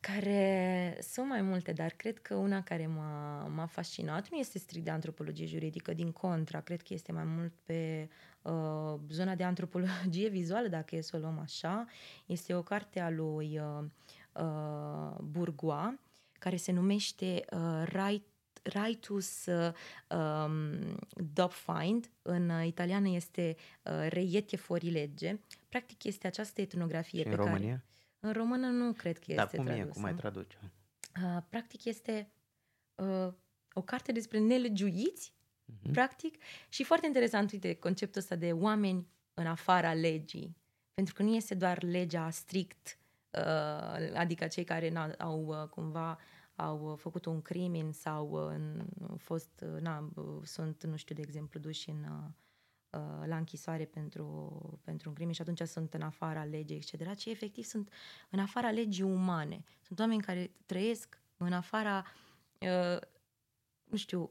care 0.00 0.98
sunt 1.00 1.28
mai 1.28 1.42
multe, 1.42 1.72
dar 1.72 1.90
cred 1.90 2.18
că 2.18 2.34
una 2.34 2.62
care 2.62 2.86
m-a, 2.86 3.46
m-a 3.46 3.66
fascinat 3.66 4.28
nu 4.30 4.36
este 4.36 4.58
strict 4.58 4.84
de 4.84 4.90
antropologie 4.90 5.46
juridică, 5.46 5.92
din 5.92 6.12
contra, 6.12 6.60
cred 6.60 6.82
că 6.82 6.94
este 6.94 7.12
mai 7.12 7.24
mult 7.24 7.52
pe 7.64 8.08
uh, 8.42 8.94
zona 9.10 9.34
de 9.34 9.44
antropologie 9.44 10.28
vizuală, 10.28 10.68
dacă 10.68 10.96
e 10.96 11.00
să 11.00 11.16
o 11.16 11.18
luăm 11.18 11.38
așa. 11.38 11.86
Este 12.26 12.54
o 12.54 12.62
carte 12.62 13.00
a 13.00 13.10
lui 13.10 13.58
uh, 13.58 13.84
uh, 14.32 15.18
Bourgois, 15.20 15.94
care 16.38 16.56
se 16.56 16.72
numește 16.72 17.44
uh, 17.50 17.82
Right 17.84 18.31
Rightus 18.62 19.46
uh, 19.46 19.72
um, 20.18 20.98
Dop 21.32 21.52
Find, 21.52 22.10
în 22.22 22.48
uh, 22.48 22.66
italiană 22.66 23.08
este 23.08 23.56
uh, 23.82 24.06
Reietie 24.08 24.58
fuori 24.58 24.90
legge. 24.90 25.40
Practic 25.68 26.04
este 26.04 26.26
această 26.26 26.60
etnografie 26.60 27.18
Și 27.22 27.28
pe 27.28 27.34
în 27.34 27.36
România? 27.44 27.84
În 28.20 28.32
română 28.32 28.66
nu 28.66 28.92
cred 28.92 29.18
că 29.18 29.32
Dar 29.34 29.44
este 29.44 29.56
cum 29.56 29.64
tradusă. 29.66 29.88
e? 29.88 29.92
Cum 29.92 30.02
mai 30.02 30.14
traduce? 30.14 30.56
Uh, 31.22 31.42
practic 31.48 31.84
este 31.84 32.30
uh, 32.94 33.32
o 33.72 33.82
carte 33.82 34.12
despre 34.12 34.38
nelegiuiți, 34.38 35.32
Mhm. 35.82 35.92
practic, 35.92 36.42
și 36.68 36.84
foarte 36.84 37.06
interesant, 37.06 37.52
uite, 37.52 37.74
conceptul 37.74 38.20
ăsta 38.20 38.34
de 38.34 38.52
oameni 38.52 39.06
în 39.34 39.46
afara 39.46 39.92
legii. 39.92 40.56
Pentru 40.94 41.14
că 41.14 41.22
nu 41.22 41.34
este 41.34 41.54
doar 41.54 41.82
legea 41.82 42.30
strict, 42.30 42.98
uh, 43.30 44.12
adică 44.14 44.46
cei 44.46 44.64
care 44.64 44.88
n- 44.90 45.16
au 45.18 45.44
uh, 45.46 45.68
cumva 45.68 46.18
au 46.54 46.90
uh, 46.90 46.98
făcut 46.98 47.24
un 47.24 47.42
crimin 47.42 47.92
sau 47.92 48.30
uh, 48.30 48.54
n- 48.58 49.16
fost, 49.16 49.64
uh, 49.74 49.80
na, 49.80 50.10
uh, 50.14 50.40
sunt, 50.42 50.84
nu 50.84 50.96
știu, 50.96 51.14
de 51.14 51.22
exemplu, 51.22 51.60
duși 51.60 51.90
în, 51.90 52.04
uh, 52.04 52.30
uh, 53.00 53.26
la 53.26 53.36
închisoare 53.36 53.84
pentru, 53.84 54.80
pentru 54.84 55.08
un 55.08 55.14
crimin 55.14 55.34
și 55.34 55.40
atunci 55.40 55.60
sunt 55.60 55.94
în 55.94 56.02
afara 56.02 56.44
legii, 56.44 56.76
etc., 56.76 57.14
ci 57.16 57.24
efectiv 57.24 57.64
sunt 57.64 57.90
în 58.30 58.38
afara 58.38 58.70
legii 58.70 59.04
umane. 59.04 59.64
Sunt 59.86 59.98
oameni 59.98 60.22
care 60.22 60.52
trăiesc 60.66 61.20
în 61.36 61.52
afara, 61.52 62.04
uh, 62.60 63.00
nu 63.84 63.96
știu, 63.96 64.30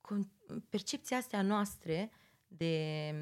con- 0.00 0.62
percepția 0.68 1.16
astea 1.16 1.42
noastre 1.42 2.10
de, 2.48 3.14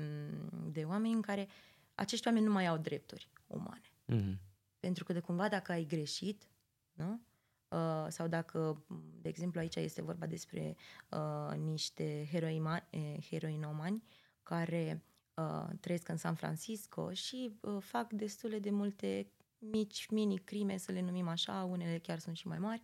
de 0.70 0.84
oameni 0.84 1.14
în 1.14 1.20
care 1.20 1.48
acești 1.94 2.26
oameni 2.26 2.44
nu 2.44 2.52
mai 2.52 2.66
au 2.66 2.76
drepturi 2.76 3.28
umane. 3.46 3.92
Mhm. 4.04 4.40
Pentru 4.80 5.04
că 5.04 5.12
de 5.12 5.20
cumva 5.20 5.48
dacă 5.48 5.72
ai 5.72 5.84
greșit, 5.84 6.50
nu? 6.92 7.20
Uh, 7.68 8.06
sau 8.08 8.28
dacă, 8.28 8.84
de 9.20 9.28
exemplu, 9.28 9.60
aici 9.60 9.76
este 9.76 10.02
vorba 10.02 10.26
despre 10.26 10.76
uh, 11.10 11.56
niște 11.56 12.28
heroima, 12.30 12.86
eh, 12.90 13.16
heroinomani 13.30 14.02
care 14.42 15.04
uh, 15.34 15.68
trăiesc 15.80 16.08
în 16.08 16.16
San 16.16 16.34
Francisco 16.34 17.12
și 17.12 17.58
uh, 17.60 17.76
fac 17.80 18.12
destule 18.12 18.58
de 18.58 18.70
multe 18.70 19.32
mici 19.58 20.06
mini 20.10 20.38
crime, 20.38 20.76
să 20.76 20.92
le 20.92 21.00
numim 21.00 21.28
așa, 21.28 21.64
unele 21.64 21.98
chiar 21.98 22.18
sunt 22.18 22.36
și 22.36 22.46
mai 22.46 22.58
mari, 22.58 22.80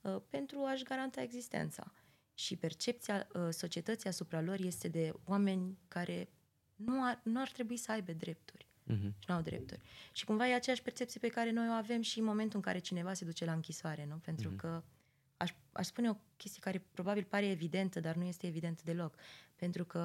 uh, 0.00 0.16
pentru 0.28 0.58
a-și 0.64 0.84
garanta 0.84 1.22
existența. 1.22 1.92
Și 2.34 2.56
percepția 2.56 3.26
uh, 3.34 3.48
societății 3.50 4.08
asupra 4.08 4.40
lor 4.40 4.60
este 4.60 4.88
de 4.88 5.12
oameni 5.24 5.78
care 5.88 6.32
nu 6.74 7.04
ar, 7.04 7.20
nu 7.24 7.40
ar 7.40 7.50
trebui 7.50 7.76
să 7.76 7.92
aibă 7.92 8.12
drepturi 8.12 8.69
Mhm. 8.92 9.14
și 9.18 9.24
nu 9.28 9.34
au 9.34 9.40
drepturi. 9.42 9.80
Și 10.12 10.24
cumva 10.24 10.48
e 10.48 10.54
aceeași 10.54 10.82
percepție 10.82 11.20
pe 11.20 11.28
care 11.28 11.50
noi 11.50 11.68
o 11.68 11.72
avem 11.72 12.00
și 12.00 12.18
în 12.18 12.24
momentul 12.24 12.56
în 12.56 12.62
care 12.62 12.78
cineva 12.78 13.12
se 13.14 13.24
duce 13.24 13.44
la 13.44 13.52
închisoare, 13.52 14.04
nu? 14.06 14.16
Pentru 14.16 14.48
Mhm. 14.48 14.56
că 14.58 14.82
aș, 15.36 15.52
aș 15.72 15.86
spune 15.86 16.10
o 16.10 16.16
chestie 16.36 16.60
care 16.60 16.78
probabil 16.90 17.24
pare 17.24 17.46
evidentă, 17.46 18.00
dar 18.00 18.14
nu 18.16 18.24
este 18.24 18.46
evidentă 18.46 18.82
deloc. 18.84 19.14
Pentru 19.56 19.84
că 19.84 19.98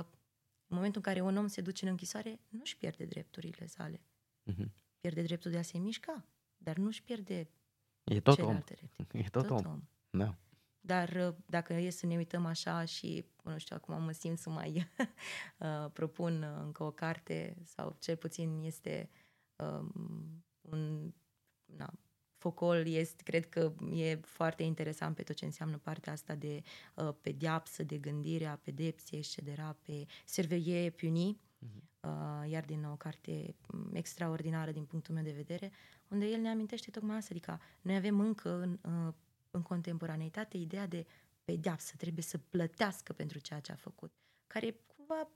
în 0.68 0.76
momentul 0.78 1.02
în 1.06 1.14
care 1.14 1.22
un 1.26 1.38
om 1.38 1.48
se 1.48 1.62
duce 1.62 1.86
în 1.86 1.92
închisoare, 1.92 2.40
nu 2.50 2.60
își 2.62 2.78
pierde 2.78 3.06
drepturile 3.06 3.66
sale. 3.66 4.02
Mhm. 4.44 4.72
Pierde 5.02 5.22
dreptul 5.22 5.52
de 5.52 5.58
a 5.58 5.62
se 5.62 5.78
mișca, 5.78 6.26
dar 6.58 6.76
nu 6.78 6.86
își 6.86 7.04
pierde 7.04 7.48
E 8.04 8.20
tot 8.20 8.28
om. 8.28 8.34
celelalte 8.36 8.74
drepturi. 8.74 9.24
E 9.26 9.30
tot, 9.30 9.50
om. 9.50 9.66
om. 9.66 9.88
Da. 10.10 10.36
Dar 10.86 11.10
uh, 11.28 11.36
dacă 11.46 11.74
e 11.74 11.90
să 11.90 12.06
ne 12.06 12.16
uităm 12.16 12.46
așa 12.46 12.86
și, 12.86 13.26
nu 13.44 13.58
știu, 13.58 13.76
acum 13.76 14.04
mă 14.04 14.12
simt 14.12 14.38
să 14.38 14.50
mai 14.50 14.88
uh, 15.58 15.92
propun 15.94 16.42
uh, 16.42 16.62
încă 16.64 16.84
o 16.84 16.92
carte 16.92 17.58
sau 17.64 17.96
cel 18.00 18.16
puțin 18.16 18.62
este 18.64 19.10
um, 19.56 20.44
un 20.62 21.14
na, 21.66 21.94
focol, 22.38 22.88
este, 22.88 23.24
cred 23.24 23.50
că 23.50 23.74
e 23.94 24.16
foarte 24.16 24.64
interesant 24.64 25.16
pe 25.16 25.24
tot 25.24 25.36
ce 25.36 25.46
înseamnă 25.46 25.78
partea 25.78 26.14
asta 26.14 26.36
de 26.36 26.62
uh, 26.96 27.14
pediapsă, 27.22 27.84
de 27.84 27.98
gândire 27.98 28.46
a 28.46 28.56
pedepsei, 28.56 29.20
etc., 29.20 29.76
pe 29.82 30.06
surveiller 30.26 30.92
puni, 30.92 31.40
uh, 32.02 32.50
iar 32.50 32.66
din 32.66 32.80
nou 32.80 32.92
o 32.92 32.96
carte 32.96 33.56
mm, 33.68 33.90
extraordinară 33.94 34.72
din 34.72 34.86
punctul 34.86 35.14
meu 35.14 35.24
de 35.24 35.32
vedere, 35.32 35.72
unde 36.08 36.26
el 36.26 36.40
ne 36.40 36.50
amintește 36.50 36.92
tocmai 36.92 37.18
asta, 37.18 37.30
adică 37.32 37.60
noi 37.82 37.96
avem 37.96 38.20
încă 38.20 38.50
în, 38.50 38.80
uh, 39.08 39.14
în 39.56 39.62
contemporaneitate 39.62 40.58
ideea 40.58 40.88
de 40.88 41.06
pedeapsă, 41.44 41.94
trebuie 41.98 42.24
să 42.24 42.38
plătească 42.38 43.14
pentru 43.14 43.40
ceea 43.40 43.60
ce 43.60 43.72
a 43.72 43.76
făcut, 43.76 44.12
care 44.48 44.76
cumva 44.96 45.30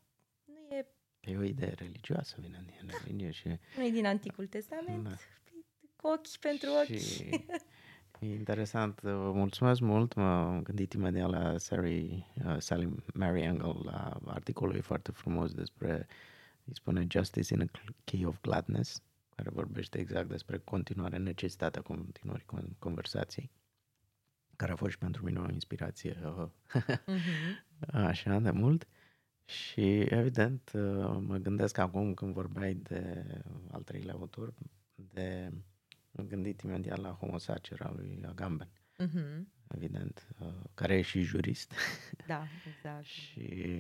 nu 0.46 0.76
e, 0.76 0.88
E 1.20 1.38
o 1.38 1.44
idee 1.44 1.74
religioasă, 1.74 2.36
vine 2.40 2.64
din 2.66 2.90
religie 3.04 3.32
și... 3.32 3.48
nu 3.78 3.86
e 3.86 3.90
din 3.90 4.06
Anticul 4.06 4.48
Testament, 4.48 5.04
Da. 5.04 5.16
cu 5.96 6.08
ochi 6.08 6.38
pentru 6.40 6.70
ochi. 6.82 6.98
Și 7.00 7.30
e 8.20 8.34
interesant, 8.34 9.02
vă 9.02 9.32
mulțumesc 9.32 9.80
mult, 9.80 10.14
m-am 10.14 10.62
gândit 10.64 10.94
imediat 10.94 11.30
la 11.30 11.58
Sally, 11.58 12.26
uh, 12.46 12.56
Sally 12.58 12.96
Mary 13.14 13.42
Engel, 13.42 13.82
la 13.84 14.20
articolul 14.26 14.76
ei 14.76 14.82
foarte 14.82 15.12
frumos 15.12 15.54
despre, 15.54 16.08
îi 16.66 16.74
spune 16.76 17.06
Justice 17.10 17.54
in 17.54 17.62
a 17.62 17.66
Key 18.04 18.26
of 18.26 18.42
Gladness, 18.42 19.02
care 19.36 19.50
vorbește 19.50 20.00
exact 20.00 20.30
despre 20.30 20.58
continuarea, 20.58 21.18
necesitatea 21.20 21.82
continuării 21.82 22.46
con- 22.46 22.78
conversației, 22.80 23.52
care 24.60 24.72
a 24.72 24.76
fost 24.76 24.92
și 24.92 24.98
pentru 24.98 25.24
mine 25.24 25.40
o 25.40 25.52
inspirație 25.52 26.18
uh, 26.24 26.48
Mhm. 27.06 27.66
așa 28.08 28.40
de 28.40 28.52
mult. 28.52 28.88
Și 29.46 30.00
evident 30.00 30.72
uh, 30.74 31.18
mă 31.22 31.38
gândesc 31.38 31.78
acum 31.78 32.14
când 32.14 32.34
vorbeai 32.34 32.74
de 32.74 33.26
al 33.72 33.84
treilea 33.84 34.14
autor, 34.14 34.54
de 34.96 35.52
am 36.16 36.26
gândit 36.28 36.62
imediat 36.62 36.98
la 36.98 37.10
Homo 37.12 37.38
Sacer 37.38 37.82
al 37.82 37.96
lui 37.96 38.24
Agamben, 38.26 38.70
Mhm. 38.98 39.52
evident, 39.68 40.28
uh, 40.40 40.54
care 40.74 40.98
e 40.98 41.02
și 41.02 41.22
jurist 41.22 41.74
Da, 42.28 42.48
exact. 42.76 43.04
și 43.06 43.80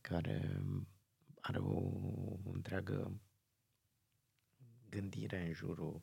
care 0.00 0.60
are 1.40 1.58
o 1.58 1.80
întreagă 2.52 3.20
gândire 4.88 5.46
în 5.46 5.52
jurul 5.52 6.00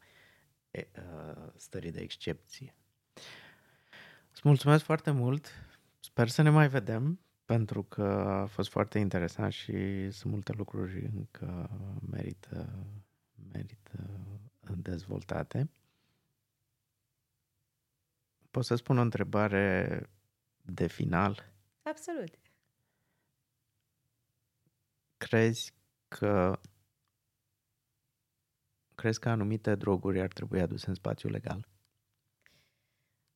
e, 0.72 0.88
uh, 0.98 1.48
stării 1.56 1.92
de 1.92 2.00
excepție. 2.00 2.76
Îți 4.38 4.48
mulțumesc 4.48 4.84
foarte 4.84 5.12
mult, 5.12 5.52
sper 6.00 6.28
să 6.28 6.42
ne 6.42 6.50
mai 6.50 6.68
vedem, 6.68 7.20
pentru 7.46 7.84
că 7.84 8.04
a 8.04 8.46
fost 8.46 8.70
foarte 8.70 9.00
interesant 9.00 9.52
și 9.52 10.12
sunt 10.12 10.32
multe 10.34 10.52
lucruri 10.52 11.06
încă 11.06 11.70
merită, 12.10 12.88
merită 13.52 14.10
dezvoltate. 14.78 15.70
Pot 18.52 18.66
să 18.66 18.76
spun 18.76 18.98
o 18.98 19.02
întrebare 19.02 20.10
de 20.62 20.88
final? 20.88 21.54
Absolut. 21.82 22.40
Crezi 25.18 25.74
că 26.08 26.60
crezi 28.96 29.20
că 29.20 29.30
anumite 29.30 29.76
droguri 29.76 30.22
ar 30.22 30.34
trebui 30.34 30.62
aduse 30.62 30.90
în 30.90 30.96
spațiu 30.96 31.30
legal? 31.30 31.68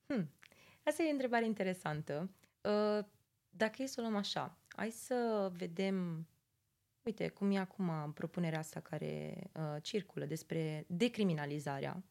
Hmm. 0.06 0.32
Asta 0.84 1.04
e 1.04 1.08
o 1.08 1.12
întrebare 1.12 1.46
interesantă. 1.46 2.30
Uh, 2.62 3.06
Dacă 3.50 3.82
e 3.82 3.86
să 3.86 4.00
o 4.00 4.04
luăm 4.04 4.16
așa, 4.16 4.58
hai 4.68 4.90
să 4.90 5.52
vedem, 5.56 6.28
uite, 7.02 7.28
cum 7.28 7.52
e 7.52 7.58
acum 7.58 8.12
propunerea 8.14 8.60
asta 8.60 8.80
care 8.80 9.44
uh, 9.54 9.82
circulă 9.82 10.26
despre 10.26 10.86
decriminalizarea, 10.88 12.04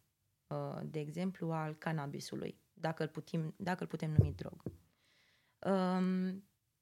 uh, 0.46 0.80
de 0.84 0.98
exemplu, 0.98 1.52
al 1.52 1.74
cannabisului, 1.74 2.58
dacă 2.72 3.02
îl 3.02 3.08
putem, 3.08 3.54
dacă 3.56 3.82
îl 3.82 3.88
putem 3.88 4.10
numi 4.10 4.34
drog. 4.34 4.62
Um, 5.66 6.04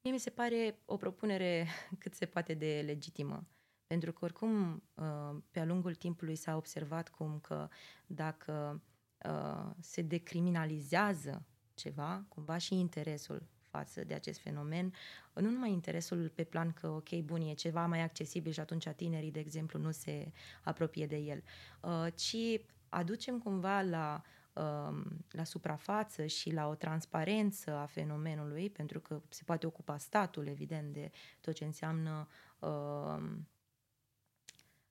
mie 0.02 0.12
mi 0.12 0.18
se 0.18 0.30
pare 0.30 0.78
o 0.84 0.96
propunere 0.96 1.66
cât 1.98 2.14
se 2.14 2.26
poate 2.26 2.54
de 2.54 2.82
legitimă. 2.86 3.46
Pentru 3.86 4.12
că, 4.12 4.24
oricum, 4.24 4.82
uh, 4.94 5.36
pe-a 5.50 5.64
lungul 5.64 5.94
timpului 5.94 6.36
s-a 6.36 6.56
observat 6.56 7.08
cum 7.08 7.38
că 7.40 7.68
dacă 8.06 8.82
uh, 9.24 9.70
se 9.80 10.02
decriminalizează 10.02 11.46
ceva, 11.78 12.24
cumva 12.28 12.58
și 12.58 12.74
interesul 12.74 13.42
față 13.68 14.04
de 14.04 14.14
acest 14.14 14.40
fenomen, 14.40 14.92
nu 15.34 15.50
numai 15.50 15.72
interesul 15.72 16.28
pe 16.34 16.44
plan 16.44 16.72
că, 16.72 16.88
ok, 16.88 17.14
bun, 17.14 17.40
e 17.40 17.54
ceva 17.54 17.86
mai 17.86 18.02
accesibil 18.02 18.52
și 18.52 18.60
atunci 18.60 18.88
tinerii, 18.88 19.30
de 19.30 19.40
exemplu, 19.40 19.78
nu 19.78 19.90
se 19.90 20.32
apropie 20.62 21.06
de 21.06 21.16
el, 21.16 21.42
uh, 21.80 22.06
ci 22.14 22.60
aducem 22.88 23.38
cumva 23.38 23.80
la, 23.80 24.22
uh, 24.52 25.04
la 25.30 25.44
suprafață 25.44 26.26
și 26.26 26.52
la 26.52 26.68
o 26.68 26.74
transparență 26.74 27.74
a 27.74 27.86
fenomenului, 27.86 28.70
pentru 28.70 29.00
că 29.00 29.22
se 29.28 29.42
poate 29.44 29.66
ocupa 29.66 29.96
statul, 29.96 30.46
evident, 30.46 30.92
de 30.92 31.10
tot 31.40 31.54
ce 31.54 31.64
înseamnă 31.64 32.28
uh, 32.58 33.22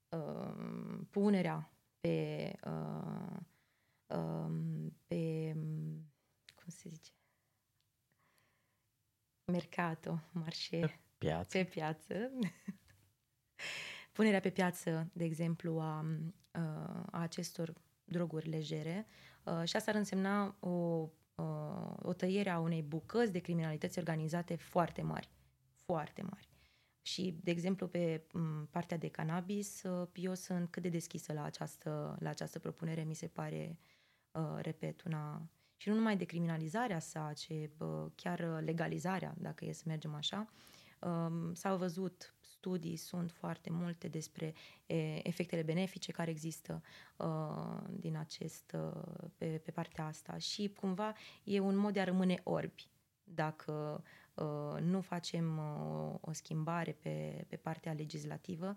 uh, 0.10 1.00
punerea 1.10 1.72
pe, 2.00 2.52
uh, 2.66 3.38
um, 4.18 4.94
pe, 5.08 5.56
cum 6.68 6.76
se 6.76 6.90
zice, 6.90 7.12
mercato, 9.52 10.20
marșe, 10.32 11.00
Piață? 11.18 11.58
pe 11.58 11.64
piață. 11.64 12.32
Punerea 14.14 14.40
pe 14.40 14.50
piață, 14.50 15.10
de 15.14 15.24
exemplu, 15.24 15.80
a, 15.80 16.06
a 17.12 17.22
acestor 17.22 17.74
droguri 18.04 18.50
legere 18.50 19.08
uh, 19.44 19.64
și 19.64 19.76
asta 19.76 19.92
ar 19.92 19.98
însemna 19.98 20.58
o, 20.60 20.70
uh, 21.36 21.94
o 22.02 22.14
tăiere 22.14 22.50
a 22.50 22.60
unei 22.60 22.82
bucăți 22.82 23.32
de 23.32 23.40
criminalități 23.40 23.98
organizate 23.98 24.56
foarte 24.56 25.02
mari. 25.02 25.30
Foarte 25.74 26.22
mari. 26.22 26.50
Și, 27.02 27.40
de 27.44 27.52
exemplu, 27.52 27.88
pe 27.88 28.28
partea 28.70 28.98
de 28.98 29.10
cannabis, 29.10 29.82
eu 30.14 30.34
sunt 30.34 30.70
cât 30.72 30.82
de 30.82 30.90
deschisă 30.90 31.34
la 31.34 31.44
această, 31.44 32.18
la 32.20 32.30
această 32.30 32.60
propunere, 32.60 33.04
mi 33.04 33.14
se 33.14 33.28
pare, 33.28 33.80
repet, 34.62 35.04
una 35.04 35.50
și 35.78 35.90
nu 35.90 35.96
numai 35.96 36.18
decriminalizarea 36.18 37.00
sa, 37.00 37.32
ci 37.36 37.52
chiar 38.16 38.62
legalizarea, 38.64 39.36
dacă 39.38 39.66
e 39.66 39.72
să 39.72 39.84
mergem 39.86 40.14
așa. 40.14 40.48
S-au 41.54 41.78
văzut 41.78 42.36
studii, 42.42 42.96
sunt 42.96 43.32
foarte 43.32 43.70
multe 43.72 44.08
despre 44.08 44.54
efectele 45.24 45.62
benefice 45.62 46.12
care 46.12 46.30
există 46.30 46.82
din 47.90 48.18
acest, 48.18 48.76
pe, 49.36 49.62
pe 49.64 49.72
partea 49.72 50.06
asta 50.06 50.38
și 50.38 50.74
cumva 50.80 51.14
e 51.44 51.60
un 51.60 51.76
mod 51.76 51.94
de 51.94 52.00
a 52.00 52.04
rămâne 52.04 52.40
orbi 52.44 52.88
dacă 53.24 54.04
nu 54.82 55.02
facem 55.02 55.60
o 56.22 56.32
schimbare 56.32 56.92
pe, 56.92 57.46
pe 57.48 57.56
partea 57.56 57.94
legislativă, 57.94 58.76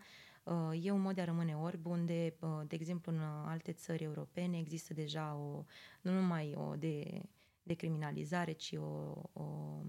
e 0.73 0.91
un 0.91 1.01
mod 1.01 1.15
de 1.15 1.21
a 1.21 1.25
rămâne 1.25 1.57
orb 1.57 1.87
unde, 1.87 2.35
de 2.67 2.75
exemplu, 2.75 3.13
în 3.13 3.19
alte 3.47 3.73
țări 3.73 4.05
europene 4.05 4.59
există 4.59 4.95
deja 4.95 5.35
o, 5.35 5.65
nu 6.01 6.13
numai 6.13 6.55
o 6.55 6.77
de 6.77 7.23
decriminalizare, 7.63 8.53
ci 8.53 8.73
o, 8.73 9.15
o 9.33 9.83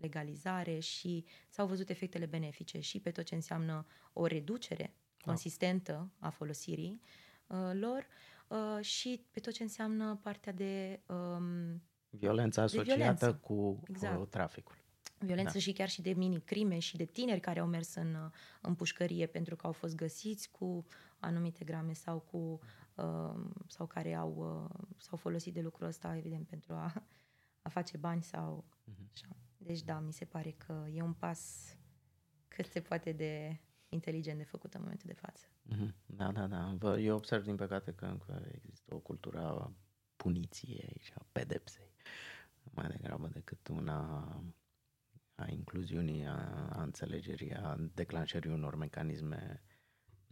legalizare 0.00 0.78
și 0.78 1.24
s-au 1.48 1.66
văzut 1.66 1.88
efectele 1.88 2.26
benefice 2.26 2.80
și 2.80 3.00
pe 3.00 3.10
tot 3.10 3.24
ce 3.24 3.34
înseamnă 3.34 3.86
o 4.12 4.26
reducere 4.26 4.82
da. 4.84 5.24
consistentă 5.24 6.10
a 6.18 6.28
folosirii 6.28 7.00
uh, 7.46 7.70
lor 7.72 8.06
uh, 8.48 8.84
și 8.84 9.24
pe 9.30 9.40
tot 9.40 9.52
ce 9.52 9.62
înseamnă 9.62 10.18
partea 10.22 10.52
de 10.52 11.00
um, 11.06 11.82
violența 12.10 12.62
asociată 12.62 12.90
de 12.90 12.96
violență. 12.96 13.34
cu 13.34 13.82
exact. 13.88 14.30
traficul 14.30 14.76
violență 15.18 15.52
da. 15.52 15.58
și 15.58 15.72
chiar 15.72 15.88
și 15.88 16.02
de 16.02 16.10
mini-crime 16.10 16.78
și 16.78 16.96
de 16.96 17.04
tineri 17.04 17.40
care 17.40 17.60
au 17.60 17.66
mers 17.66 17.94
în, 17.94 18.30
în 18.60 18.74
pușcărie 18.74 19.26
pentru 19.26 19.56
că 19.56 19.66
au 19.66 19.72
fost 19.72 19.94
găsiți 19.94 20.50
cu 20.50 20.86
anumite 21.18 21.64
grame 21.64 21.92
sau 21.92 22.18
cu 22.18 22.58
uh, 22.94 23.50
sau 23.66 23.86
care 23.86 24.14
au 24.14 24.34
uh, 24.36 24.86
s-au 24.96 25.16
folosit 25.16 25.54
de 25.54 25.60
lucrul 25.60 25.86
ăsta 25.86 26.16
evident 26.16 26.46
pentru 26.46 26.72
a, 26.74 26.92
a 27.62 27.68
face 27.68 27.96
bani 27.96 28.22
sau 28.22 28.64
uh-huh. 28.90 29.12
așa. 29.12 29.36
Deci 29.56 29.82
da, 29.82 30.00
mi 30.00 30.12
se 30.12 30.24
pare 30.24 30.50
că 30.50 30.86
e 30.92 31.02
un 31.02 31.12
pas 31.12 31.72
cât 32.48 32.66
se 32.66 32.80
poate 32.80 33.12
de 33.12 33.60
inteligent 33.88 34.38
de 34.38 34.44
făcut 34.44 34.74
în 34.74 34.80
momentul 34.80 35.06
de 35.06 35.20
față. 35.20 35.46
Uh-huh. 35.46 35.94
Da, 36.06 36.32
da, 36.32 36.46
da. 36.46 36.98
Eu 36.98 37.16
observ 37.16 37.44
din 37.44 37.56
păcate 37.56 37.92
că 37.92 38.04
încă 38.04 38.48
există 38.54 38.94
o 38.94 38.98
cultură 38.98 39.38
a 39.38 39.72
puniției 40.16 41.00
și 41.00 41.12
a 41.14 41.26
pedepsei 41.32 41.88
mai 42.78 42.88
degrabă 42.88 43.28
decât 43.32 43.68
una 43.68 44.42
a 45.38 45.50
incluziunii, 45.50 46.24
a, 46.26 46.68
a 46.72 46.82
înțelegerii, 46.82 47.54
a 47.54 47.76
declanșării 47.94 48.50
unor 48.50 48.74
mecanisme. 48.74 49.62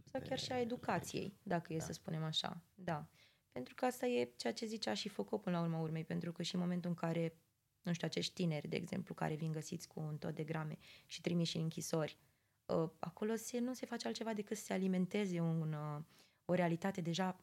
Sau 0.03 0.21
chiar 0.21 0.39
și 0.39 0.51
a 0.51 0.59
educației, 0.59 1.37
dacă 1.43 1.73
e 1.73 1.77
da. 1.77 1.83
să 1.83 1.93
spunem 1.93 2.23
așa. 2.23 2.63
Da. 2.73 3.07
Pentru 3.51 3.75
că 3.75 3.85
asta 3.85 4.05
e 4.05 4.33
ceea 4.35 4.53
ce 4.53 4.65
zicea 4.65 4.93
și 4.93 5.09
Foucault 5.09 5.43
până 5.43 5.57
la 5.57 5.63
urma 5.63 5.79
urmei, 5.79 6.03
pentru 6.03 6.31
că 6.31 6.43
și 6.43 6.55
în 6.55 6.61
momentul 6.61 6.89
în 6.89 6.95
care, 6.95 7.37
nu 7.81 7.93
știu, 7.93 8.07
acești 8.07 8.33
tineri, 8.33 8.67
de 8.67 8.75
exemplu, 8.75 9.13
care 9.13 9.35
vin 9.35 9.51
găsiți 9.51 9.87
cu 9.87 9.99
un 9.99 10.17
tot 10.17 10.35
de 10.35 10.43
grame 10.43 10.77
și 11.05 11.21
trimiși 11.21 11.55
în 11.55 11.63
închisori, 11.63 12.17
ă, 12.69 12.93
acolo 12.99 13.35
se, 13.35 13.59
nu 13.59 13.73
se 13.73 13.85
face 13.85 14.07
altceva 14.07 14.33
decât 14.33 14.57
să 14.57 14.63
se 14.63 14.73
alimenteze 14.73 15.39
un, 15.39 15.73
ă, 15.73 16.05
o 16.45 16.53
realitate 16.53 17.01
deja 17.01 17.39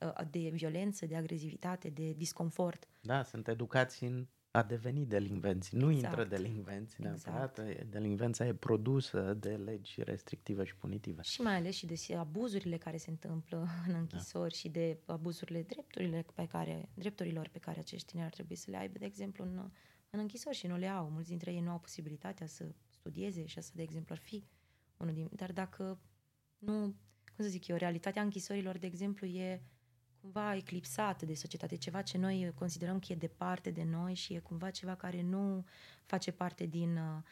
ă, 0.00 0.24
de 0.30 0.48
violență, 0.52 1.06
de 1.06 1.16
agresivitate, 1.16 1.88
de 1.88 2.12
disconfort. 2.12 2.88
Da, 3.00 3.22
sunt 3.22 3.48
educați 3.48 4.04
în 4.04 4.26
a 4.50 4.62
deveni 4.62 5.06
delinvenți. 5.06 5.74
Nu 5.74 5.90
exact. 5.90 6.18
intră 6.18 6.36
delinvenți 6.36 7.00
neapărat. 7.00 7.58
Exact. 7.58 7.90
Delinvența 7.90 8.46
e 8.46 8.54
produsă 8.54 9.34
de 9.34 9.56
legi 9.56 10.02
restrictive 10.02 10.64
și 10.64 10.76
punitive. 10.76 11.22
Și 11.22 11.40
mai 11.40 11.56
ales 11.56 11.74
și 11.74 11.86
de 11.86 11.94
abuzurile 12.16 12.76
care 12.76 12.96
se 12.96 13.10
întâmplă 13.10 13.68
în 13.88 13.94
închisori 13.94 14.50
da. 14.50 14.56
și 14.56 14.68
de 14.68 14.98
abuzurile 15.06 15.62
drepturile 15.62 16.24
pe 16.34 16.46
care, 16.46 16.88
drepturilor 16.94 17.48
pe 17.48 17.58
care 17.58 17.78
acești 17.78 18.06
tineri 18.06 18.26
ar 18.26 18.32
trebui 18.32 18.56
să 18.56 18.70
le 18.70 18.76
aibă, 18.76 18.98
de 18.98 19.04
exemplu, 19.04 19.44
în, 19.44 19.70
în 20.10 20.18
închisori 20.18 20.56
și 20.56 20.66
nu 20.66 20.76
le 20.76 20.86
au. 20.86 21.10
Mulți 21.10 21.28
dintre 21.28 21.52
ei 21.52 21.60
nu 21.60 21.70
au 21.70 21.78
posibilitatea 21.78 22.46
să 22.46 22.74
studieze 22.88 23.46
și 23.46 23.58
asta, 23.58 23.72
de 23.76 23.82
exemplu, 23.82 24.14
ar 24.14 24.20
fi 24.20 24.44
unul 24.96 25.14
din... 25.14 25.28
Dar 25.32 25.52
dacă 25.52 26.00
nu, 26.58 26.80
cum 27.34 27.44
să 27.44 27.48
zic 27.48 27.66
eu, 27.66 27.76
realitatea 27.76 28.22
închisorilor, 28.22 28.78
de 28.78 28.86
exemplu, 28.86 29.26
e 29.26 29.62
cumva 30.20 30.54
eclipsată 30.54 31.26
de 31.26 31.34
societate, 31.34 31.76
ceva 31.76 32.02
ce 32.02 32.18
noi 32.18 32.52
considerăm 32.54 32.98
că 32.98 33.12
e 33.12 33.16
departe 33.16 33.70
de 33.70 33.84
noi 33.84 34.14
și 34.14 34.34
e 34.34 34.38
cumva 34.38 34.70
ceva 34.70 34.94
care 34.94 35.22
nu 35.22 35.64
face 36.04 36.32
parte 36.32 36.66
din, 36.66 36.96
uh, 36.96 37.22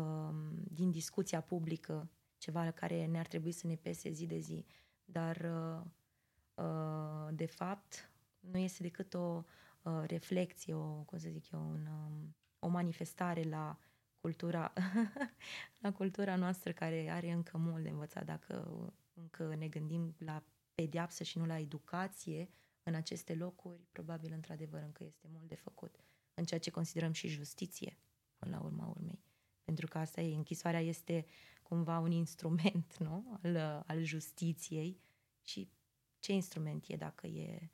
um, 0.00 0.64
din 0.70 0.90
discuția 0.90 1.40
publică, 1.40 2.10
ceva 2.38 2.70
care 2.70 3.06
ne-ar 3.06 3.26
trebui 3.26 3.52
să 3.52 3.66
ne 3.66 3.74
pese 3.74 4.10
zi 4.10 4.26
de 4.26 4.38
zi. 4.38 4.64
Dar, 5.04 5.36
uh, 5.36 5.84
uh, 6.64 7.28
de 7.32 7.46
fapt, 7.46 8.10
nu 8.40 8.58
este 8.58 8.82
decât 8.82 9.14
o 9.14 9.44
uh, 9.82 10.02
reflexie, 10.06 10.74
o, 10.74 11.02
cum 11.02 11.18
să 11.18 11.28
zic 11.28 11.50
eu, 11.50 11.60
un, 11.60 11.86
um, 11.86 12.36
o 12.58 12.68
manifestare 12.68 13.42
la 13.42 13.78
cultura, 14.20 14.72
la 15.84 15.92
cultura 15.92 16.36
noastră 16.36 16.72
care 16.72 17.10
are 17.10 17.30
încă 17.30 17.58
mult 17.58 17.82
de 17.82 17.88
învățat 17.88 18.24
dacă 18.24 18.72
încă 19.14 19.54
ne 19.54 19.68
gândim 19.68 20.14
la 20.18 20.42
pedeapsă 20.74 21.24
și 21.24 21.38
nu 21.38 21.46
la 21.46 21.58
educație 21.58 22.50
în 22.82 22.94
aceste 22.94 23.34
locuri, 23.34 23.80
probabil 23.92 24.32
într-adevăr 24.32 24.82
încă 24.82 25.04
este 25.04 25.28
mult 25.32 25.48
de 25.48 25.54
făcut 25.54 26.04
în 26.34 26.44
ceea 26.44 26.60
ce 26.60 26.70
considerăm 26.70 27.12
și 27.12 27.28
justiție 27.28 27.98
până 28.36 28.56
la 28.56 28.62
urma 28.62 28.86
urmei. 28.86 29.22
Pentru 29.64 29.86
că 29.86 29.98
asta 29.98 30.20
e, 30.20 30.34
închisoarea 30.34 30.80
este 30.80 31.26
cumva 31.62 31.98
un 31.98 32.10
instrument 32.10 32.96
nu? 33.06 33.38
al, 33.42 33.56
al 33.86 34.02
justiției 34.02 35.00
și 35.42 35.70
ce 36.18 36.32
instrument 36.32 36.84
e 36.88 36.96
dacă 36.96 37.26
e 37.26 37.70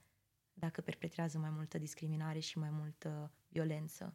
dacă 0.52 0.80
perpetrează 0.80 1.38
mai 1.38 1.50
multă 1.50 1.78
discriminare 1.78 2.38
și 2.38 2.58
mai 2.58 2.70
multă 2.70 3.32
violență? 3.48 4.14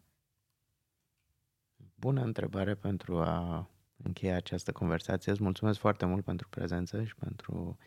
Bună 1.96 2.22
întrebare 2.22 2.76
pentru 2.76 3.22
a 3.22 3.70
încheia 3.98 4.36
această 4.36 4.72
conversație. 4.72 5.32
Îți 5.32 5.44
mulțumesc 5.44 5.80
foarte 5.80 6.06
mult 6.06 6.24
pentru 6.24 6.50
prezență 6.50 7.04
și 7.04 7.16
pentru 7.16 7.78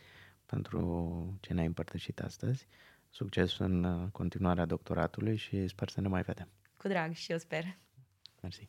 pentru 0.51 1.39
ce 1.41 1.53
ne-ai 1.53 1.67
împărtășit 1.67 2.21
astăzi. 2.21 2.67
Succes 3.11 3.59
în 3.59 3.85
uh, 3.85 4.09
continuarea 4.13 4.65
doctoratului 4.65 5.37
și 5.37 5.69
sper 5.69 5.89
să 5.89 6.01
ne 6.01 6.09
mai 6.09 6.23
vedem. 6.23 6.49
Cu 6.77 6.89
drag 6.89 7.13
și 7.13 7.33
eu 7.33 7.39
sper. 7.39 7.65
Mersi. 8.43 8.69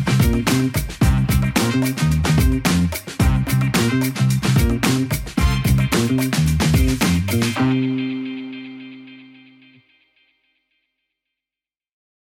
thank 0.51 1.01
you 1.01 1.10